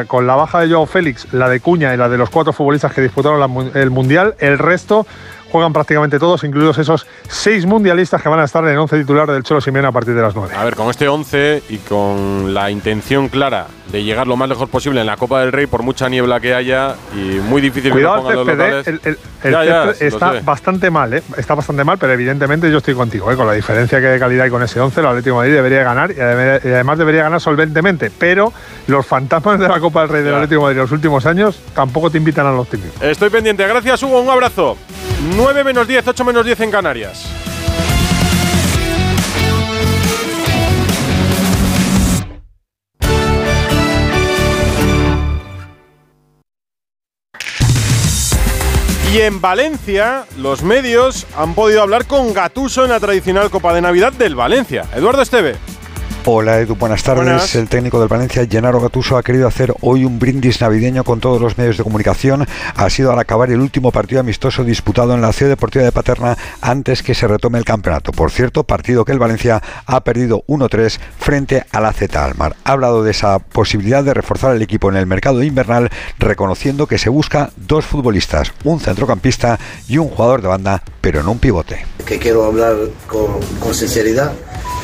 con 0.06 0.26
la 0.26 0.34
baja 0.34 0.60
de 0.60 0.68
Joao 0.68 0.86
Félix, 0.86 1.32
la 1.32 1.48
de 1.48 1.60
Cuña 1.60 1.94
y 1.94 1.96
la 1.96 2.08
de 2.08 2.18
los 2.18 2.30
cuatro 2.30 2.52
futbolistas 2.52 2.92
que 2.92 3.00
disputaron 3.00 3.70
el 3.74 3.90
Mundial, 3.90 4.34
el 4.38 4.58
resto 4.58 5.06
juegan 5.50 5.72
prácticamente 5.72 6.18
todos, 6.18 6.42
incluidos 6.44 6.78
esos 6.78 7.06
seis 7.28 7.66
mundialistas 7.66 8.20
que 8.22 8.28
van 8.28 8.40
a 8.40 8.44
estar 8.44 8.62
en 8.64 8.70
el 8.70 8.78
11 8.78 8.98
titular 8.98 9.30
del 9.30 9.42
Cholo 9.42 9.60
Simeone 9.60 9.88
a 9.88 9.92
partir 9.92 10.14
de 10.14 10.22
las 10.22 10.34
9. 10.34 10.54
A 10.54 10.64
ver, 10.64 10.74
con 10.74 10.90
este 10.90 11.08
11 11.08 11.62
y 11.68 11.78
con 11.78 12.52
la 12.54 12.70
intención 12.70 13.28
clara 13.28 13.66
de 13.90 14.02
llegar 14.02 14.26
lo 14.26 14.36
más 14.36 14.48
lejos 14.48 14.68
posible 14.68 15.00
en 15.00 15.06
la 15.06 15.16
Copa 15.16 15.40
del 15.40 15.52
Rey, 15.52 15.66
por 15.66 15.82
mucha 15.82 16.08
niebla 16.08 16.40
que 16.40 16.54
haya 16.54 16.96
y 17.14 17.38
muy 17.48 17.62
difícil 17.62 17.92
Cuidado 17.92 18.26
que 18.26 18.34
lo 18.34 18.40
el 18.42 18.46
pongan 18.48 18.58
los 18.58 18.84
césped, 18.84 18.88
locales. 18.88 18.88
¿eh? 18.88 19.00
el, 19.04 19.12
el- 19.12 19.18
el 19.44 19.52
Ya, 19.52 19.64
ya, 19.64 19.84
lo 19.84 19.90
está 19.92 20.32
bastante 20.42 20.90
mal, 20.90 21.14
¿eh? 21.14 21.22
está 21.36 21.54
bastante 21.54 21.84
mal, 21.84 21.96
pero 21.98 22.12
evidentemente 22.12 22.70
yo 22.70 22.78
estoy 22.78 22.94
contigo, 22.94 23.30
¿eh? 23.30 23.36
con 23.36 23.46
la 23.46 23.52
diferencia 23.52 24.00
que 24.00 24.06
hay 24.08 24.12
de 24.14 24.18
calidad 24.18 24.46
y 24.46 24.50
con 24.50 24.62
ese 24.62 24.80
11, 24.80 24.98
el 25.00 25.06
Atlético 25.06 25.36
de 25.36 25.40
Madrid 25.42 25.54
debería 25.54 25.84
ganar 25.84 26.10
y 26.10 26.14
adem- 26.14 26.60
y 26.64 26.68
además 26.68 26.98
debería 26.98 27.22
ganar 27.22 27.40
solventemente, 27.40 28.10
pero 28.10 28.52
los 28.88 29.06
fantasmas 29.06 29.60
de 29.60 29.68
la 29.68 29.78
Copa 29.78 30.00
del 30.00 30.08
Rey 30.10 30.22
del. 30.24 30.34
Atlético 30.34 30.60
de 30.62 30.64
Madrid 30.64 30.76
en 30.78 30.82
los 30.82 30.92
últimos 30.92 31.24
años 31.26 31.60
tampoco 31.74 32.10
te 32.10 32.18
invitan 32.18 32.46
al 32.46 32.54
optimismo. 32.58 32.92
Estoy 33.00 33.30
pendiente. 33.30 33.64
Gracias, 33.66 34.02
Hugo. 34.02 34.20
Un 34.20 34.30
abrazo. 34.30 34.76
9 35.36 35.64
menos 35.64 35.86
10, 35.86 36.08
8 36.08 36.24
menos 36.24 36.46
10 36.46 36.60
en 36.60 36.70
Canarias. 36.70 37.26
Y 49.12 49.20
en 49.20 49.40
Valencia, 49.42 50.24
los 50.38 50.62
medios 50.62 51.26
han 51.36 51.54
podido 51.54 51.82
hablar 51.82 52.06
con 52.06 52.32
Gatuso 52.32 52.84
en 52.84 52.90
la 52.90 53.00
tradicional 53.00 53.50
Copa 53.50 53.74
de 53.74 53.82
Navidad 53.82 54.14
del 54.14 54.34
Valencia. 54.34 54.86
Eduardo 54.94 55.20
Esteve. 55.20 55.56
Hola 56.28 56.58
Edu, 56.60 56.74
buenas 56.74 57.04
tardes. 57.04 57.22
Buenas. 57.22 57.54
El 57.54 57.68
técnico 57.68 58.00
del 58.00 58.08
Valencia, 58.08 58.44
Gennaro 58.50 58.80
Gattuso, 58.80 59.16
ha 59.16 59.22
querido 59.22 59.46
hacer 59.46 59.72
hoy 59.80 60.04
un 60.04 60.18
brindis 60.18 60.60
navideño 60.60 61.04
con 61.04 61.20
todos 61.20 61.40
los 61.40 61.56
medios 61.56 61.76
de 61.76 61.84
comunicación. 61.84 62.46
Ha 62.74 62.90
sido 62.90 63.12
al 63.12 63.18
acabar 63.20 63.50
el 63.50 63.60
último 63.60 63.92
partido 63.92 64.20
amistoso 64.20 64.64
disputado 64.64 65.14
en 65.14 65.20
la 65.20 65.32
Ciudad 65.32 65.52
Deportiva 65.52 65.84
de 65.84 65.92
Paterna 65.92 66.36
antes 66.60 67.04
que 67.04 67.14
se 67.14 67.28
retome 67.28 67.58
el 67.58 67.64
campeonato. 67.64 68.10
Por 68.10 68.32
cierto, 68.32 68.64
partido 68.64 69.04
que 69.04 69.12
el 69.12 69.20
Valencia 69.20 69.62
ha 69.86 70.02
perdido 70.02 70.42
1-3 70.48 70.98
frente 71.18 71.64
a 71.70 71.80
la 71.80 71.92
Z 71.92 72.24
Almar. 72.24 72.56
Ha 72.64 72.72
hablado 72.72 73.04
de 73.04 73.12
esa 73.12 73.38
posibilidad 73.38 74.02
de 74.02 74.14
reforzar 74.14 74.56
el 74.56 74.62
equipo 74.62 74.90
en 74.90 74.96
el 74.96 75.06
mercado 75.06 75.44
invernal, 75.44 75.90
reconociendo 76.18 76.88
que 76.88 76.98
se 76.98 77.08
busca 77.08 77.50
dos 77.56 77.84
futbolistas, 77.84 78.52
un 78.64 78.80
centrocampista 78.80 79.60
y 79.86 79.98
un 79.98 80.08
jugador 80.08 80.42
de 80.42 80.48
banda, 80.48 80.82
pero 81.00 81.22
no 81.22 81.30
un 81.30 81.38
pivote. 81.38 81.86
que 82.04 82.18
quiero 82.18 82.44
hablar 82.44 82.74
con, 83.06 83.40
con 83.60 83.74
sinceridad. 83.74 84.32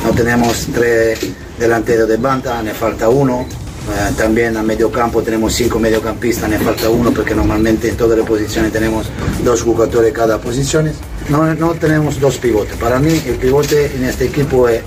No 0.04 0.10
tenemos 0.12 0.66
tres 0.72 1.18
delanteros 1.58 2.08
de 2.08 2.16
banda, 2.16 2.62
ne 2.62 2.74
falta 2.74 3.08
uno. 3.08 3.46
Eh, 3.82 4.12
también 4.16 4.56
a 4.56 4.62
medio 4.62 4.92
campo 4.92 5.22
tenemos 5.22 5.52
cinco 5.54 5.78
mediocampistas, 5.78 6.48
ne 6.48 6.58
falta 6.58 6.88
uno 6.88 7.10
porque 7.10 7.34
normalmente 7.34 7.88
en 7.88 7.96
todas 7.96 8.16
las 8.16 8.26
posiciones 8.26 8.72
tenemos 8.72 9.06
dos 9.44 9.62
jugadores 9.62 10.12
cada 10.12 10.38
posición. 10.38 10.90
No, 11.28 11.54
no 11.54 11.74
tenemos 11.74 12.20
dos 12.20 12.38
pivotes. 12.38 12.76
Para 12.76 12.98
mí 12.98 13.20
el 13.26 13.36
pivote 13.36 13.86
en 13.96 14.04
este 14.04 14.26
equipo 14.26 14.68
es 14.68 14.82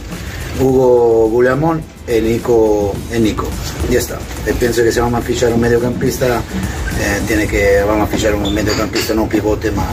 Hugo 0.60 1.30
Guillamón 1.30 1.82
y 2.08 2.22
Nico, 2.22 2.94
y 3.14 3.20
Nico. 3.20 3.48
Ya 3.90 4.00
está. 4.00 4.18
E 4.46 4.54
penso 4.54 4.84
che 4.84 4.92
se 4.92 5.02
vamos 5.02 5.20
a 5.20 5.24
fichar 5.24 5.52
un 5.54 5.60
mediocampista, 5.60 6.42
eh, 7.00 7.22
tiene 7.28 7.48
que 7.48 7.84
vamos 7.86 8.08
a 8.08 8.12
fichar 8.12 8.36
un 8.36 8.54
mediocampista, 8.54 9.14
no 9.14 9.24
un 9.24 9.30
pivote, 9.30 9.72
ma 9.72 9.84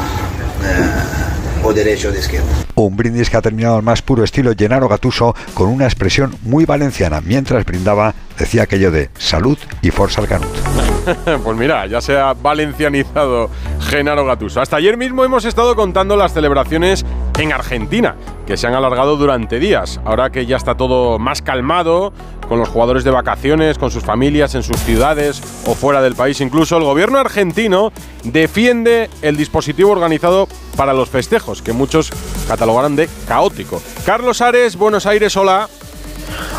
eh, 0.64 1.64
o 1.64 1.72
derecha 1.72 2.08
o 2.08 2.12
de 2.12 2.18
izquierda. 2.20 2.71
Un 2.82 2.96
brindis 2.96 3.30
que 3.30 3.36
ha 3.36 3.42
terminado 3.42 3.76
al 3.76 3.82
más 3.82 4.02
puro 4.02 4.24
estilo 4.24 4.52
Gennaro 4.56 4.88
Gatuso 4.88 5.34
con 5.54 5.68
una 5.68 5.84
expresión 5.84 6.34
muy 6.42 6.64
valenciana. 6.64 7.20
Mientras 7.20 7.64
brindaba, 7.64 8.14
decía 8.38 8.64
aquello 8.64 8.90
de 8.90 9.10
salud 9.18 9.58
y 9.82 9.90
forza 9.90 10.20
al 10.20 10.28
canut. 10.28 10.48
pues 11.44 11.56
mira, 11.56 11.86
ya 11.86 12.00
se 12.00 12.16
ha 12.18 12.34
valencianizado 12.34 13.50
Genaro 13.80 14.24
Gatuso. 14.24 14.60
Hasta 14.60 14.76
ayer 14.76 14.96
mismo 14.96 15.24
hemos 15.24 15.44
estado 15.44 15.74
contando 15.76 16.16
las 16.16 16.32
celebraciones 16.32 17.04
en 17.38 17.52
Argentina, 17.52 18.16
que 18.46 18.56
se 18.56 18.66
han 18.66 18.74
alargado 18.74 19.16
durante 19.16 19.58
días. 19.58 20.00
Ahora 20.04 20.30
que 20.30 20.46
ya 20.46 20.56
está 20.56 20.76
todo 20.76 21.18
más 21.18 21.42
calmado, 21.42 22.12
con 22.52 22.58
los 22.58 22.68
jugadores 22.68 23.02
de 23.02 23.10
vacaciones, 23.10 23.78
con 23.78 23.90
sus 23.90 24.04
familias 24.04 24.54
en 24.54 24.62
sus 24.62 24.76
ciudades 24.80 25.40
o 25.64 25.74
fuera 25.74 26.02
del 26.02 26.14
país 26.14 26.38
incluso, 26.42 26.76
el 26.76 26.82
gobierno 26.82 27.16
argentino 27.16 27.94
defiende 28.24 29.08
el 29.22 29.38
dispositivo 29.38 29.90
organizado 29.90 30.48
para 30.76 30.92
los 30.92 31.08
festejos, 31.08 31.62
que 31.62 31.72
muchos 31.72 32.12
catalogaron 32.46 32.94
de 32.94 33.08
caótico. 33.26 33.80
Carlos 34.04 34.42
Ares, 34.42 34.76
Buenos 34.76 35.06
Aires, 35.06 35.34
hola. 35.34 35.66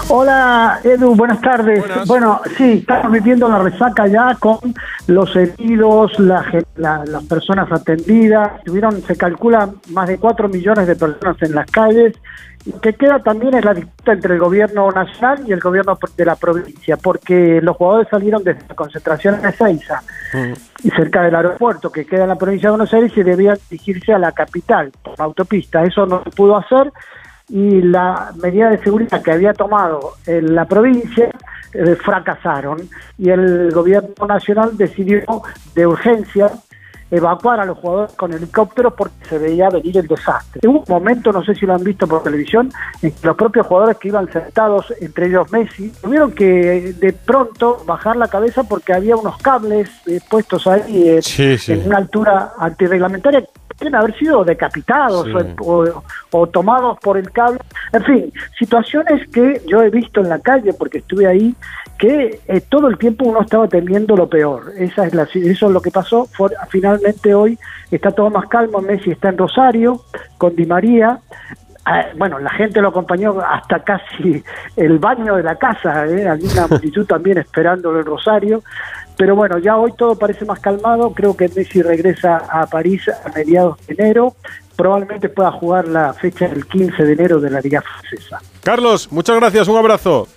Hola 0.09 0.79
Edu, 0.83 1.15
buenas 1.15 1.39
tardes. 1.41 1.83
Bueno, 2.07 2.41
sí, 2.57 2.79
estamos 2.79 3.11
viviendo 3.11 3.47
la 3.47 3.59
resaca 3.59 4.05
ya 4.07 4.35
con 4.39 4.57
los 5.07 5.35
heridos, 5.35 6.19
la, 6.19 6.43
la- 6.75 7.05
las 7.05 7.23
personas 7.23 7.71
atendidas. 7.71 8.61
Tuvieron, 8.63 9.01
se 9.01 9.15
calcula 9.15 9.69
más 9.91 10.07
de 10.07 10.17
4 10.17 10.49
millones 10.49 10.87
de 10.87 10.95
personas 10.95 11.41
en 11.41 11.55
las 11.55 11.69
calles. 11.71 12.13
Y 12.65 12.71
que 12.79 12.93
queda 12.93 13.19
también 13.19 13.53
es 13.55 13.65
la 13.65 13.73
disputa 13.73 14.13
entre 14.13 14.35
el 14.35 14.39
gobierno 14.39 14.89
nacional 14.89 15.43
y 15.45 15.51
el 15.51 15.59
gobierno 15.59 15.97
de 16.15 16.25
la 16.25 16.35
provincia, 16.37 16.95
porque 16.95 17.59
los 17.61 17.75
jugadores 17.75 18.07
salieron 18.09 18.41
desde 18.41 18.61
la 18.69 18.75
concentración 18.75 19.35
en 19.35 19.47
Ezeiza 19.47 20.01
y 20.81 20.89
cerca 20.91 21.23
del 21.23 21.35
aeropuerto 21.35 21.91
que 21.91 22.05
queda 22.05 22.23
en 22.23 22.29
la 22.29 22.37
provincia 22.37 22.69
de 22.69 22.77
Buenos 22.77 22.93
Aires 22.93 23.11
y 23.17 23.23
debían 23.23 23.57
dirigirse 23.69 24.13
a 24.13 24.17
la 24.19 24.31
capital 24.31 24.91
por 25.03 25.15
autopista. 25.21 25.83
Eso 25.83 26.05
no 26.05 26.23
se 26.23 26.29
pudo 26.29 26.55
hacer 26.55 26.89
y 27.49 27.81
la 27.81 28.31
medida 28.41 28.69
de 28.69 28.77
seguridad 28.83 29.21
que 29.21 29.31
había 29.31 29.53
tomado 29.53 30.13
en 30.25 30.55
la 30.55 30.65
provincia 30.65 31.29
eh, 31.73 31.95
fracasaron 31.95 32.77
y 33.17 33.29
el 33.29 33.71
gobierno 33.71 34.25
nacional 34.27 34.77
decidió 34.77 35.21
de 35.75 35.87
urgencia 35.87 36.51
evacuar 37.13 37.59
a 37.59 37.65
los 37.65 37.77
jugadores 37.77 38.13
con 38.13 38.33
helicópteros 38.33 38.93
porque 38.93 39.13
se 39.29 39.37
veía 39.37 39.69
venir 39.69 39.97
el 39.99 40.07
desastre. 40.07 40.67
Hubo 40.67 40.79
un 40.79 40.85
momento, 40.87 41.31
no 41.31 41.43
sé 41.43 41.53
si 41.53 41.65
lo 41.67 41.75
han 41.75 41.83
visto 41.83 42.07
por 42.07 42.23
televisión, 42.23 42.71
en 43.03 43.11
que 43.11 43.27
los 43.27 43.35
propios 43.35 43.67
jugadores 43.67 43.97
que 43.97 44.07
iban 44.07 44.31
sentados, 44.31 44.91
entre 44.99 45.27
ellos 45.27 45.51
Messi, 45.51 45.89
tuvieron 46.01 46.31
que 46.31 46.93
de 46.99 47.13
pronto 47.13 47.83
bajar 47.85 48.15
la 48.15 48.27
cabeza 48.27 48.63
porque 48.63 48.93
había 48.93 49.15
unos 49.15 49.37
cables 49.37 49.91
eh, 50.07 50.19
puestos 50.27 50.65
ahí 50.65 51.09
eh, 51.09 51.21
Sí, 51.21 51.55
sí. 51.59 51.73
en 51.73 51.85
una 51.85 51.97
altura 51.97 52.53
antirreglamentaria 52.57 53.43
pueden 53.77 53.95
haber 53.95 54.15
sido 54.17 54.43
decapitados 54.43 55.25
Sí. 55.25 55.31
o, 55.59 55.83
o- 55.83 56.03
o 56.31 56.47
tomados 56.47 56.97
por 56.99 57.17
el 57.17 57.31
cable. 57.31 57.59
En 57.91 58.03
fin, 58.03 58.33
situaciones 58.57 59.27
que 59.29 59.61
yo 59.67 59.81
he 59.83 59.89
visto 59.89 60.21
en 60.21 60.29
la 60.29 60.39
calle 60.39 60.73
porque 60.73 60.99
estuve 60.99 61.27
ahí, 61.27 61.55
que 61.97 62.39
eh, 62.47 62.61
todo 62.61 62.87
el 62.87 62.97
tiempo 62.97 63.25
uno 63.25 63.41
estaba 63.41 63.67
temiendo 63.67 64.15
lo 64.15 64.27
peor. 64.27 64.71
Esa 64.77 65.05
es 65.05 65.13
la, 65.13 65.23
eso 65.23 65.67
es 65.67 65.71
lo 65.71 65.81
que 65.81 65.91
pasó. 65.91 66.25
Fue- 66.25 66.49
finalmente 66.69 67.33
hoy 67.33 67.57
está 67.91 68.11
todo 68.11 68.29
más 68.29 68.47
calmo. 68.47 68.81
Messi 68.81 69.11
está 69.11 69.29
en 69.29 69.37
Rosario 69.37 70.01
con 70.37 70.55
Di 70.55 70.65
María. 70.65 71.19
Ah, 71.85 72.05
bueno, 72.17 72.39
la 72.39 72.49
gente 72.51 72.79
lo 72.81 72.87
acompañó 72.87 73.39
hasta 73.41 73.79
casi 73.83 74.41
el 74.77 74.99
baño 74.99 75.35
de 75.35 75.43
la 75.43 75.55
casa, 75.57 76.05
¿eh? 76.07 76.25
había 76.29 76.49
una 76.53 76.67
multitud 76.71 77.05
también 77.05 77.37
esperándolo 77.39 77.99
en 77.99 78.05
Rosario, 78.05 78.63
pero 79.17 79.35
bueno, 79.35 79.59
ya 79.59 79.77
hoy 79.77 79.93
todo 79.97 80.15
parece 80.17 80.45
más 80.45 80.59
calmado, 80.59 81.13
creo 81.13 81.35
que 81.35 81.49
Messi 81.55 81.81
regresa 81.81 82.37
a 82.49 82.65
París 82.67 83.03
a 83.09 83.29
mediados 83.29 83.77
de 83.87 83.93
enero, 83.93 84.35
probablemente 84.75 85.29
pueda 85.29 85.51
jugar 85.51 85.87
la 85.87 86.13
fecha 86.13 86.47
del 86.47 86.65
15 86.65 87.03
de 87.03 87.13
enero 87.13 87.39
de 87.39 87.49
la 87.49 87.61
Liga 87.61 87.81
Francesa. 87.81 88.39
Carlos, 88.63 89.11
muchas 89.11 89.35
gracias, 89.35 89.67
un 89.67 89.77
abrazo. 89.77 90.27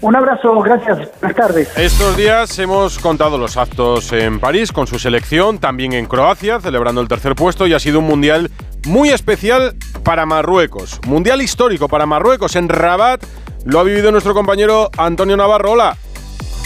Un 0.00 0.14
abrazo, 0.14 0.60
gracias, 0.60 1.08
buenas 1.20 1.36
tardes. 1.36 1.78
Estos 1.78 2.16
días 2.16 2.58
hemos 2.58 2.98
contado 2.98 3.38
los 3.38 3.56
actos 3.56 4.12
en 4.12 4.38
París 4.40 4.72
con 4.72 4.86
su 4.86 4.98
selección, 4.98 5.58
también 5.58 5.92
en 5.92 6.06
Croacia, 6.06 6.60
celebrando 6.60 7.00
el 7.00 7.08
tercer 7.08 7.34
puesto, 7.34 7.66
y 7.66 7.74
ha 7.74 7.78
sido 7.78 7.98
un 7.98 8.06
mundial 8.06 8.50
muy 8.86 9.10
especial 9.10 9.74
para 10.04 10.26
Marruecos. 10.26 11.00
Mundial 11.06 11.42
histórico 11.42 11.88
para 11.88 12.06
Marruecos 12.06 12.56
en 12.56 12.68
Rabat. 12.68 13.24
Lo 13.64 13.80
ha 13.80 13.82
vivido 13.82 14.12
nuestro 14.12 14.34
compañero 14.34 14.90
Antonio 14.96 15.36
Navarro. 15.36 15.72
Hola. 15.72 15.96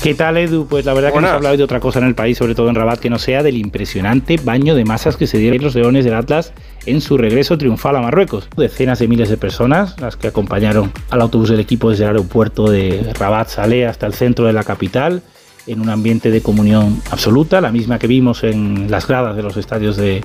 ¿Qué 0.03 0.15
tal, 0.15 0.37
Edu? 0.37 0.67
Pues 0.67 0.85
la 0.85 0.95
verdad 0.95 1.13
que 1.13 1.21
no 1.21 1.27
se 1.27 1.33
ha 1.33 1.37
hablado 1.37 1.57
de 1.57 1.65
otra 1.65 1.81
cosa 1.81 1.99
en 1.99 2.07
el 2.07 2.15
país, 2.15 2.39
sobre 2.39 2.55
todo 2.55 2.69
en 2.69 2.77
Rabat, 2.77 3.01
que 3.01 3.11
no 3.11 3.19
sea 3.19 3.43
del 3.43 3.57
impresionante 3.57 4.37
baño 4.37 4.77
de 4.77 4.85
masas 4.85 5.17
que 5.17 5.27
se 5.27 5.39
dieron 5.39 5.61
los 5.61 5.75
leones 5.75 6.05
del 6.05 6.15
Atlas 6.15 6.53
en 6.87 7.01
su 7.01 7.19
regreso 7.19 7.59
triunfal 7.59 7.97
a 7.97 8.01
Marruecos. 8.01 8.49
Decenas 8.57 9.01
de 9.01 9.09
miles 9.09 9.29
de 9.29 9.37
personas, 9.37 10.01
las 10.01 10.17
que 10.17 10.29
acompañaron 10.29 10.93
al 11.11 11.21
autobús 11.21 11.51
del 11.51 11.59
equipo 11.59 11.91
desde 11.91 12.05
el 12.05 12.11
aeropuerto 12.11 12.71
de 12.71 13.13
Rabat 13.19 13.49
Saleh 13.49 13.87
hasta 13.87 14.07
el 14.07 14.15
centro 14.15 14.47
de 14.47 14.53
la 14.53 14.63
capital, 14.63 15.23
en 15.69 15.81
un 15.81 15.91
ambiente 15.91 16.31
de 16.31 16.41
comunión 16.41 17.01
absoluta, 17.11 17.61
la 17.61 17.71
misma 17.71 17.99
que 17.99 18.07
vimos 18.07 18.43
en 18.45 18.91
las 18.91 19.07
gradas 19.07 19.37
de 19.37 19.43
los 19.43 19.57
estadios 19.57 19.97
de, 19.97 20.23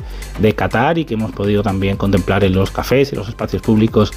Qatar 0.55 0.97
y 0.97 1.05
que 1.05 1.15
hemos 1.15 1.31
podido 1.31 1.63
también 1.63 1.97
contemplar 1.97 2.43
en 2.43 2.53
los 2.53 2.71
cafés 2.71 3.11
y 3.11 3.15
los 3.15 3.27
espacios 3.27 3.61
públicos 3.61 4.11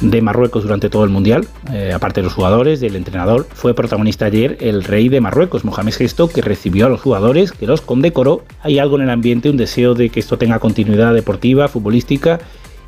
de 0.00 0.22
Marruecos 0.22 0.62
durante 0.62 0.88
todo 0.90 1.04
el 1.04 1.10
Mundial, 1.10 1.46
eh, 1.72 1.92
aparte 1.92 2.20
de 2.20 2.24
los 2.24 2.34
jugadores, 2.34 2.80
del 2.80 2.94
entrenador, 2.94 3.46
fue 3.52 3.74
protagonista 3.74 4.26
ayer 4.26 4.56
el 4.60 4.84
rey 4.84 5.08
de 5.08 5.20
Marruecos, 5.20 5.64
Mohamed 5.64 5.94
Gesto, 5.94 6.28
que 6.28 6.40
recibió 6.40 6.86
a 6.86 6.88
los 6.88 7.00
jugadores, 7.00 7.52
que 7.52 7.66
los 7.66 7.80
condecoró. 7.80 8.44
Hay 8.62 8.78
algo 8.78 8.96
en 8.96 9.02
el 9.02 9.10
ambiente, 9.10 9.50
un 9.50 9.56
deseo 9.56 9.94
de 9.94 10.10
que 10.10 10.20
esto 10.20 10.38
tenga 10.38 10.60
continuidad 10.60 11.14
deportiva, 11.14 11.68
futbolística 11.68 12.38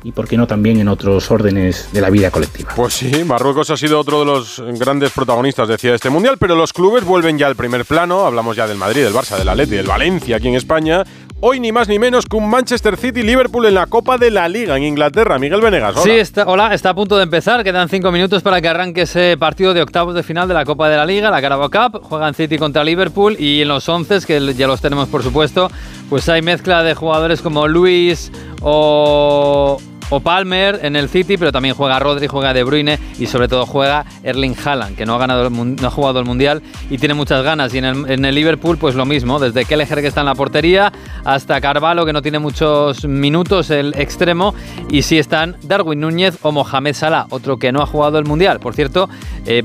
y, 0.03 0.11
por 0.11 0.27
qué 0.27 0.37
no, 0.37 0.47
también 0.47 0.79
en 0.79 0.87
otros 0.87 1.29
órdenes 1.31 1.89
de 1.91 2.01
la 2.01 2.09
vida 2.09 2.31
colectiva. 2.31 2.71
Pues 2.75 2.93
sí, 2.93 3.23
Marruecos 3.23 3.69
ha 3.69 3.77
sido 3.77 3.99
otro 3.99 4.19
de 4.19 4.25
los 4.25 4.61
grandes 4.79 5.11
protagonistas, 5.11 5.67
decía, 5.67 5.91
de 5.91 5.97
este 5.97 6.09
mundial, 6.09 6.37
pero 6.39 6.55
los 6.55 6.73
clubes 6.73 7.03
vuelven 7.03 7.37
ya 7.37 7.47
al 7.47 7.55
primer 7.55 7.85
plano. 7.85 8.25
Hablamos 8.25 8.55
ya 8.55 8.67
del 8.67 8.77
Madrid, 8.77 9.03
del 9.03 9.13
Barça, 9.13 9.37
del 9.37 9.49
Atleti, 9.49 9.75
del 9.75 9.87
Valencia 9.87 10.37
aquí 10.37 10.47
en 10.47 10.55
España. 10.55 11.03
Hoy 11.43 11.59
ni 11.59 11.71
más 11.71 11.87
ni 11.87 11.97
menos 11.97 12.27
que 12.27 12.35
un 12.35 12.47
Manchester 12.47 12.95
City 12.97 13.23
Liverpool 13.23 13.65
en 13.65 13.73
la 13.73 13.87
Copa 13.87 14.19
de 14.19 14.29
la 14.29 14.47
Liga 14.47 14.77
en 14.77 14.83
Inglaterra. 14.83 15.39
Miguel 15.39 15.59
Venegas, 15.59 15.95
hola. 15.95 16.03
Sí, 16.03 16.11
está, 16.11 16.45
hola, 16.45 16.71
está 16.71 16.91
a 16.91 16.93
punto 16.93 17.17
de 17.17 17.23
empezar. 17.23 17.63
Quedan 17.63 17.89
cinco 17.89 18.11
minutos 18.11 18.43
para 18.43 18.61
que 18.61 18.67
arranque 18.67 19.01
ese 19.01 19.37
partido 19.39 19.73
de 19.73 19.81
octavos 19.81 20.13
de 20.13 20.21
final 20.21 20.47
de 20.47 20.53
la 20.53 20.65
Copa 20.65 20.87
de 20.87 20.97
la 20.97 21.05
Liga, 21.07 21.31
la 21.31 21.41
Carabao 21.41 21.71
Cup. 21.71 22.03
Juegan 22.03 22.35
City 22.35 22.59
contra 22.59 22.83
Liverpool 22.83 23.35
y 23.39 23.63
en 23.63 23.69
los 23.69 23.89
once, 23.89 24.19
que 24.23 24.53
ya 24.53 24.67
los 24.67 24.81
tenemos 24.81 25.09
por 25.09 25.23
supuesto, 25.23 25.71
pues 26.11 26.29
hay 26.29 26.43
mezcla 26.43 26.83
de 26.83 26.93
jugadores 26.93 27.41
como 27.41 27.67
Luis 27.67 28.31
o, 28.61 29.81
o 30.11 30.19
Palmer 30.19 30.79
en 30.83 30.95
el 30.95 31.09
City, 31.09 31.37
pero 31.37 31.51
también 31.51 31.73
juega 31.73 31.97
Rodri, 31.97 32.27
juega 32.27 32.53
De 32.53 32.63
Bruyne 32.63 32.99
y 33.17 33.25
sobre 33.25 33.47
todo 33.47 33.65
juega 33.65 34.05
Erling 34.23 34.55
Haaland, 34.63 34.95
que 34.95 35.05
no 35.05 35.15
ha, 35.15 35.17
ganado 35.17 35.47
el 35.47 35.51
no 35.51 35.87
ha 35.87 35.91
jugado 35.91 36.19
el 36.19 36.25
Mundial 36.25 36.61
y 36.89 36.99
tiene 36.99 37.15
muchas 37.15 37.43
ganas. 37.43 37.73
Y 37.73 37.79
en 37.79 37.85
el, 37.85 38.11
en 38.11 38.25
el 38.25 38.35
Liverpool, 38.35 38.77
pues 38.77 38.93
lo 38.93 39.05
mismo, 39.05 39.39
desde 39.39 39.65
Kelleher 39.65 40.01
que 40.01 40.07
está 40.07 40.19
en 40.19 40.27
la 40.27 40.35
portería 40.35 40.91
hasta 41.25 41.59
Carvalho, 41.61 42.05
que 42.05 42.13
no 42.13 42.21
tiene 42.21 42.39
muchos 42.39 43.05
minutos, 43.05 43.69
el 43.71 43.93
extremo, 43.95 44.53
y 44.89 45.01
sí 45.01 45.17
están 45.17 45.55
Darwin 45.63 45.99
Núñez 45.99 46.37
o 46.41 46.51
Mohamed 46.51 46.93
Salah, 46.93 47.27
otro 47.29 47.57
que 47.57 47.71
no 47.71 47.81
ha 47.81 47.85
jugado 47.85 48.19
el 48.19 48.25
Mundial. 48.25 48.59
Por 48.59 48.75
cierto, 48.75 49.09
eh, 49.45 49.63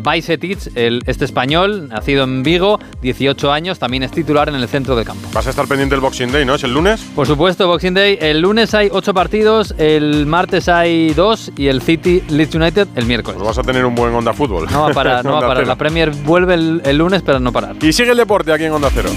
el, 0.74 1.02
este 1.06 1.24
español, 1.24 1.88
nacido 1.88 2.24
en 2.24 2.42
Vigo, 2.42 2.78
18 3.02 3.52
años, 3.52 3.78
también 3.78 4.02
es 4.02 4.10
titular 4.10 4.48
en 4.48 4.54
el 4.54 4.68
centro 4.68 4.96
del 4.96 5.04
campo. 5.04 5.28
Vas 5.32 5.46
a 5.46 5.50
estar 5.50 5.66
pendiente 5.66 5.94
del 5.94 6.00
Boxing 6.00 6.30
Day, 6.30 6.44
¿no? 6.44 6.54
¿Es 6.54 6.64
el 6.64 6.72
lunes? 6.72 7.00
Por 7.14 7.26
supuesto, 7.26 7.66
Boxing 7.66 7.94
Day. 7.94 8.18
El 8.20 8.40
lunes 8.40 8.74
hay 8.74 8.88
8 8.92 9.14
partidos, 9.14 9.74
el 9.78 10.26
martes 10.36 10.68
hay 10.68 11.14
2 11.14 11.52
y 11.56 11.68
el 11.68 11.80
City 11.80 12.22
Leeds 12.28 12.54
United 12.54 12.88
el 12.94 13.06
miércoles. 13.06 13.38
Pues 13.38 13.56
vas 13.56 13.58
a 13.58 13.62
tener 13.62 13.86
un 13.86 13.94
buen 13.94 14.14
Onda 14.14 14.34
Fútbol. 14.34 14.68
No 14.70 14.82
va 14.82 14.90
a 14.90 14.92
parar, 14.92 15.24
no 15.24 15.32
va 15.32 15.38
a 15.38 15.40
parar. 15.40 15.56
Cero. 15.56 15.68
La 15.68 15.76
Premier 15.76 16.10
vuelve 16.10 16.52
el, 16.52 16.82
el 16.84 16.98
lunes, 16.98 17.22
pero 17.24 17.40
no 17.40 17.52
parar. 17.52 17.76
Y 17.80 17.90
sigue 17.94 18.10
el 18.10 18.18
deporte 18.18 18.52
aquí 18.52 18.64
en 18.64 18.72
Onda 18.72 18.90
Cero. 18.92 19.08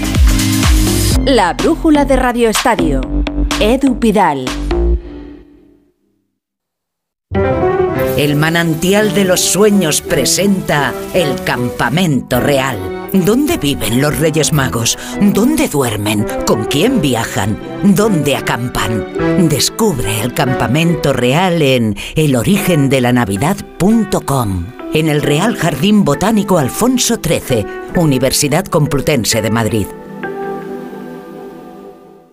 La 1.26 1.52
brújula 1.52 2.06
de 2.06 2.16
Radio 2.16 2.48
Estadio. 2.48 3.02
Edu 3.60 3.98
Pidal. 3.98 4.46
El 8.16 8.36
manantial 8.36 9.12
de 9.12 9.26
los 9.26 9.42
sueños 9.42 10.00
presenta 10.00 10.94
el 11.12 11.44
campamento 11.44 12.40
real. 12.40 12.99
¿Dónde 13.12 13.58
viven 13.58 14.00
los 14.00 14.16
Reyes 14.18 14.52
Magos? 14.52 14.96
¿Dónde 15.20 15.66
duermen? 15.68 16.24
¿Con 16.46 16.66
quién 16.66 17.00
viajan? 17.00 17.58
¿Dónde 17.82 18.36
acampan? 18.36 19.48
Descubre 19.48 20.20
el 20.20 20.32
campamento 20.32 21.12
real 21.12 21.60
en 21.60 21.96
elorigendelanavidad.com. 22.14 24.66
En 24.94 25.08
el 25.08 25.22
Real 25.22 25.56
Jardín 25.56 26.04
Botánico 26.04 26.58
Alfonso 26.58 27.16
XIII, 27.16 27.66
Universidad 27.96 28.64
Complutense 28.66 29.42
de 29.42 29.50
Madrid. 29.50 29.88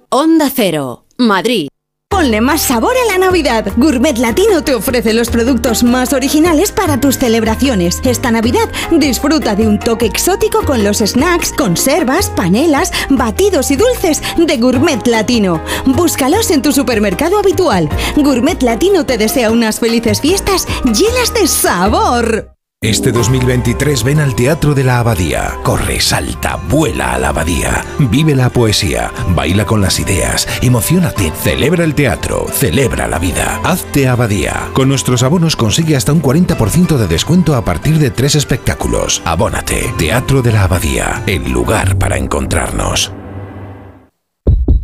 Onda 0.09 0.51
Cero. 0.53 1.05
Madrid. 1.17 1.69
Ponle 2.17 2.41
más 2.41 2.63
sabor 2.63 2.95
a 2.97 3.11
la 3.11 3.19
Navidad. 3.19 3.71
Gourmet 3.77 4.17
Latino 4.17 4.63
te 4.63 4.73
ofrece 4.73 5.13
los 5.13 5.29
productos 5.29 5.83
más 5.83 6.13
originales 6.13 6.71
para 6.71 6.99
tus 6.99 7.19
celebraciones. 7.19 8.01
Esta 8.03 8.31
Navidad 8.31 8.67
disfruta 8.89 9.53
de 9.53 9.67
un 9.67 9.77
toque 9.77 10.07
exótico 10.07 10.63
con 10.63 10.83
los 10.83 10.97
snacks, 10.97 11.53
conservas, 11.53 12.31
panelas, 12.31 12.91
batidos 13.11 13.69
y 13.69 13.75
dulces 13.75 14.23
de 14.35 14.57
Gourmet 14.57 15.05
Latino. 15.05 15.61
Búscalos 15.85 16.49
en 16.49 16.63
tu 16.63 16.71
supermercado 16.71 17.37
habitual. 17.37 17.87
Gourmet 18.15 18.63
Latino 18.63 19.05
te 19.05 19.19
desea 19.19 19.51
unas 19.51 19.79
felices 19.79 20.19
fiestas 20.19 20.67
llenas 20.85 21.35
de 21.35 21.45
sabor. 21.45 22.56
Este 22.83 23.11
2023 23.11 24.03
ven 24.03 24.19
al 24.19 24.35
Teatro 24.35 24.75
de 24.75 24.83
la 24.83 24.99
Abadía. 24.99 25.55
Corre, 25.63 25.99
salta, 25.99 26.57
vuela 26.69 27.15
a 27.15 27.17
la 27.17 27.29
Abadía. 27.29 27.83
Vive 27.97 28.35
la 28.35 28.51
poesía, 28.51 29.11
baila 29.29 29.65
con 29.65 29.81
las 29.81 29.99
ideas, 29.99 30.47
emocionate, 30.61 31.33
celebra 31.41 31.83
el 31.83 31.95
teatro, 31.95 32.45
celebra 32.51 33.07
la 33.07 33.17
vida. 33.17 33.59
Hazte 33.63 34.07
Abadía. 34.07 34.69
Con 34.73 34.89
nuestros 34.89 35.23
abonos 35.23 35.55
consigue 35.55 35.95
hasta 35.95 36.13
un 36.13 36.21
40% 36.21 36.97
de 36.97 37.07
descuento 37.07 37.55
a 37.55 37.65
partir 37.65 37.97
de 37.97 38.11
tres 38.11 38.35
espectáculos. 38.35 39.23
Abónate. 39.25 39.91
Teatro 39.97 40.43
de 40.43 40.51
la 40.51 40.65
Abadía, 40.65 41.23
el 41.25 41.51
lugar 41.51 41.97
para 41.97 42.19
encontrarnos. 42.19 43.11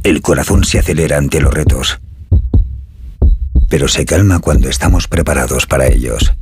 El 0.02 0.24
corazón 0.24 0.64
se 0.64 0.80
acelera 0.80 1.20
ante 1.20 1.40
los 1.40 1.54
retos, 1.54 2.00
pero 3.70 3.88
se 3.88 4.04
calma 4.04 4.40
cuando 4.40 4.68
estamos 4.68 5.08
preparados 5.08 5.68
para 5.68 5.86
ellos. 5.86 6.34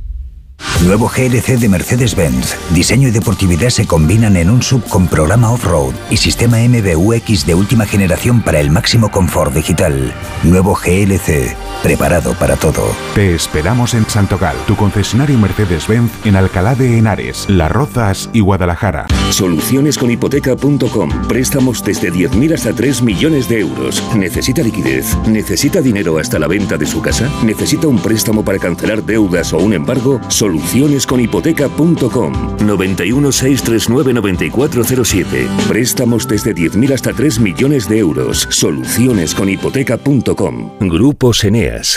Nuevo 0.84 1.08
GLC 1.08 1.58
de 1.58 1.68
Mercedes-Benz. 1.68 2.56
Diseño 2.70 3.08
y 3.08 3.10
deportividad 3.12 3.70
se 3.70 3.86
combinan 3.86 4.36
en 4.36 4.50
un 4.50 4.62
sub 4.62 4.82
con 4.88 5.06
programa 5.06 5.52
off-road 5.52 5.94
y 6.10 6.16
sistema 6.16 6.58
MBUX 6.58 7.46
de 7.46 7.54
última 7.54 7.86
generación 7.86 8.42
para 8.42 8.58
el 8.58 8.70
máximo 8.70 9.10
confort 9.10 9.54
digital. 9.54 10.12
Nuevo 10.42 10.74
GLC. 10.74 11.56
Preparado 11.82 12.34
para 12.34 12.56
todo. 12.56 12.84
Te 13.14 13.34
esperamos 13.34 13.94
en 13.94 14.08
Santogal, 14.08 14.56
tu 14.66 14.76
concesionario 14.76 15.38
Mercedes-Benz 15.38 16.12
en 16.24 16.36
Alcalá 16.36 16.74
de 16.74 16.98
Henares, 16.98 17.46
Las 17.48 17.70
Rozas 17.72 18.30
y 18.32 18.40
Guadalajara. 18.40 19.06
Solucionesconhipoteca.com. 19.30 21.10
Préstamos 21.28 21.82
desde 21.84 22.12
10.000 22.12 22.54
hasta 22.54 22.72
3 22.72 23.02
millones 23.02 23.48
de 23.48 23.60
euros. 23.60 24.02
¿Necesita 24.16 24.62
liquidez? 24.62 25.16
¿Necesita 25.26 25.80
dinero 25.80 26.18
hasta 26.18 26.38
la 26.38 26.46
venta 26.46 26.76
de 26.76 26.86
su 26.86 27.00
casa? 27.00 27.28
¿Necesita 27.44 27.88
un 27.88 27.98
préstamo 27.98 28.44
para 28.44 28.58
cancelar 28.58 29.02
deudas 29.02 29.52
o 29.52 29.58
un 29.58 29.72
embargo? 29.72 30.20
Solucionesconhipoteca.com 30.52 32.32
91 32.66 33.32
639 33.32 34.12
9407. 34.12 35.48
Préstamos 35.68 36.28
desde 36.28 36.54
10.000 36.54 36.92
hasta 36.92 37.14
3 37.14 37.40
millones 37.40 37.88
de 37.88 37.98
euros. 37.98 38.46
Solucionesconhipoteca.com. 38.50 40.78
Grupo 40.80 41.30
Eneas. 41.42 41.96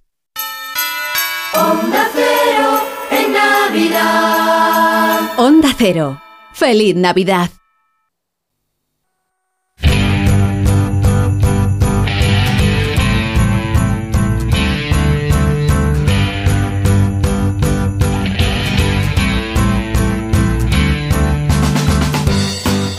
Onda 1.53 2.07
Cero 2.13 2.79
en 3.11 3.33
Navidad. 3.33 5.19
Onda 5.37 5.69
Cero. 5.77 6.21
Feliz 6.53 6.95
Navidad. 6.95 7.60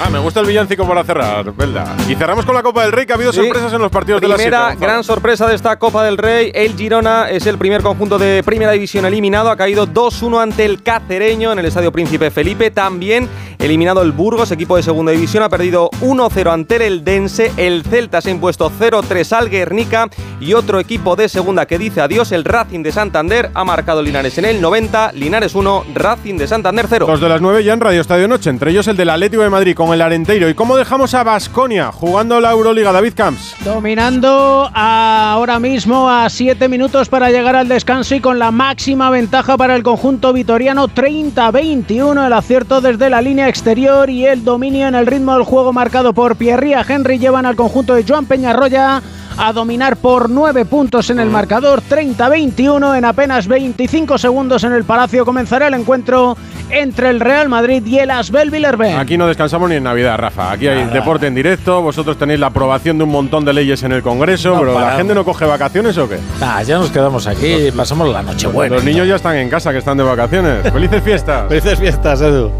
Ah, 0.04 0.10
me 0.10 0.18
gusta 0.18 0.40
el 0.40 0.46
villancico 0.46 0.84
para 0.84 1.04
cerrar, 1.04 1.52
Belda. 1.54 1.94
Y 2.08 2.16
cerramos 2.16 2.44
con 2.44 2.56
la 2.56 2.62
Copa 2.64 2.82
del 2.82 2.90
Rey, 2.90 3.06
que 3.06 3.12
ha 3.12 3.14
habido 3.14 3.32
Sí. 3.32 3.38
sorpresas 3.38 3.72
en 3.72 3.80
los 3.80 3.90
partidos 3.92 4.20
de 4.20 4.26
la 4.26 4.34
Primera 4.34 4.74
gran 4.74 5.04
sorpresa 5.04 5.46
de 5.46 5.54
esta 5.54 5.78
Copa 5.78 6.02
del 6.02 6.18
Rey. 6.18 6.50
El 6.54 6.74
Girona 6.76 7.30
es 7.30 7.46
el 7.46 7.56
primer 7.56 7.82
conjunto 7.82 8.18
de 8.18 8.42
Primera 8.42 8.72
División 8.72 9.04
eliminado. 9.06 9.48
Ha 9.48 9.56
caído 9.56 9.86
2-1 9.86 10.40
ante 10.40 10.64
el 10.64 10.82
Cacereño 10.82 11.52
en 11.52 11.60
el 11.60 11.66
Estadio 11.66 11.92
Príncipe 11.92 12.32
Felipe. 12.32 12.72
También 12.72 13.28
eliminado 13.62 14.02
el 14.02 14.12
Burgos, 14.12 14.50
equipo 14.50 14.76
de 14.76 14.82
Segunda 14.82 15.12
División. 15.12 15.42
Ha 15.44 15.48
perdido 15.48 15.88
1-0 16.00 16.52
ante 16.52 16.76
el 16.76 16.82
Eldense. 16.82 17.52
El 17.56 17.84
Celta 17.84 18.20
se 18.20 18.28
ha 18.28 18.32
impuesto 18.32 18.70
0-3 18.70 19.32
al 19.32 19.48
Guernica. 19.48 20.08
Y 20.40 20.54
otro 20.54 20.80
equipo 20.80 21.14
de 21.14 21.28
Segunda 21.28 21.66
que 21.66 21.78
dice 21.78 22.00
adiós, 22.00 22.32
el 22.32 22.44
Racing 22.44 22.82
de 22.82 22.90
Santander. 22.90 23.50
Ha 23.54 23.64
marcado 23.64 24.02
Linares 24.02 24.36
en 24.38 24.46
el 24.46 24.60
90. 24.60 25.12
Linares 25.12 25.54
1, 25.54 25.84
Racing 25.94 26.36
de 26.36 26.48
Santander 26.48 26.86
0. 26.88 27.06
Los 27.08 27.20
de 27.20 27.28
las 27.28 27.40
9 27.40 27.62
ya 27.62 27.72
en 27.72 27.80
Radio 27.80 28.00
Estadio 28.00 28.26
Noche, 28.26 28.50
entre 28.50 28.72
ellos 28.72 28.88
el 28.88 28.96
del 28.96 29.10
Atlético 29.10 29.42
de 29.42 29.50
Madrid 29.50 29.76
con 29.76 29.92
el 29.94 30.02
Arenteiro. 30.02 30.48
¿Y 30.48 30.54
cómo 30.54 30.76
dejamos 30.76 31.14
a 31.14 31.22
Basconia 31.22 31.92
jugando 31.92 32.40
la 32.40 32.50
Euroliga? 32.50 32.90
David 32.90 33.12
Camps. 33.14 33.54
Dominando 33.64 34.68
ahora 34.74 35.60
mismo 35.60 36.10
a 36.10 36.28
7 36.28 36.68
minutos 36.68 37.08
para 37.08 37.30
llegar 37.30 37.54
al 37.54 37.68
descanso 37.68 38.16
y 38.16 38.20
con 38.20 38.40
la 38.40 38.50
máxima 38.50 39.10
ventaja 39.10 39.56
para 39.56 39.76
el 39.76 39.84
conjunto 39.84 40.32
vitoriano 40.32 40.88
30-21 40.88 42.26
el 42.26 42.32
acierto 42.32 42.80
desde 42.80 43.08
la 43.08 43.22
línea 43.22 43.51
exterior 43.52 44.08
y 44.08 44.24
el 44.24 44.44
dominio 44.44 44.88
en 44.88 44.94
el 44.94 45.06
ritmo 45.06 45.34
del 45.34 45.42
juego 45.42 45.74
marcado 45.74 46.14
por 46.14 46.36
Pierría 46.36 46.82
Henry 46.88 47.18
llevan 47.18 47.44
al 47.44 47.54
conjunto 47.54 47.94
de 47.94 48.02
Joan 48.02 48.24
Peñarroya 48.24 49.02
a 49.36 49.52
dominar 49.52 49.96
por 49.98 50.30
9 50.30 50.64
puntos 50.64 51.10
en 51.10 51.18
el 51.20 51.28
marcador 51.28 51.82
30-21 51.86 52.96
en 52.96 53.04
apenas 53.04 53.46
25 53.46 54.16
segundos 54.16 54.64
en 54.64 54.72
el 54.72 54.84
Palacio 54.84 55.26
comenzará 55.26 55.66
el 55.68 55.74
encuentro 55.74 56.34
entre 56.70 57.10
el 57.10 57.20
Real 57.20 57.50
Madrid 57.50 57.84
y 57.84 57.98
el 57.98 58.10
Asbel 58.10 58.50
Villerben. 58.50 58.96
Aquí 58.98 59.18
no 59.18 59.26
descansamos 59.26 59.68
ni 59.68 59.76
en 59.76 59.84
Navidad, 59.84 60.16
Rafa. 60.16 60.52
Aquí 60.52 60.68
hay 60.68 60.80
Nada. 60.84 60.94
deporte 60.94 61.26
en 61.26 61.34
directo, 61.34 61.82
vosotros 61.82 62.16
tenéis 62.16 62.40
la 62.40 62.46
aprobación 62.46 62.96
de 62.96 63.04
un 63.04 63.10
montón 63.10 63.44
de 63.44 63.52
leyes 63.52 63.82
en 63.82 63.92
el 63.92 64.02
Congreso, 64.02 64.54
No 64.54 64.60
pero 64.60 64.80
la 64.80 64.96
gente 64.96 65.14
no 65.14 65.22
coge 65.26 65.44
vacaciones 65.44 65.98
o 65.98 66.08
qué? 66.08 66.16
Ah, 66.40 66.62
ya 66.62 66.78
nos 66.78 66.90
quedamos 66.90 67.26
aquí, 67.26 67.70
pasamos 67.76 68.08
la 68.08 68.22
noche 68.22 68.46
buena. 68.46 68.76
Los 68.76 68.84
niños 68.84 69.06
ya 69.06 69.16
están 69.16 69.36
en 69.36 69.50
casa, 69.50 69.72
que 69.72 69.78
están 69.78 69.98
de 69.98 70.04
vacaciones. 70.04 70.72
¡Felices 70.72 71.02
fiestas! 71.02 71.44
Felices 71.48 71.78
fiestas, 71.78 72.22
Edu. 72.22 72.50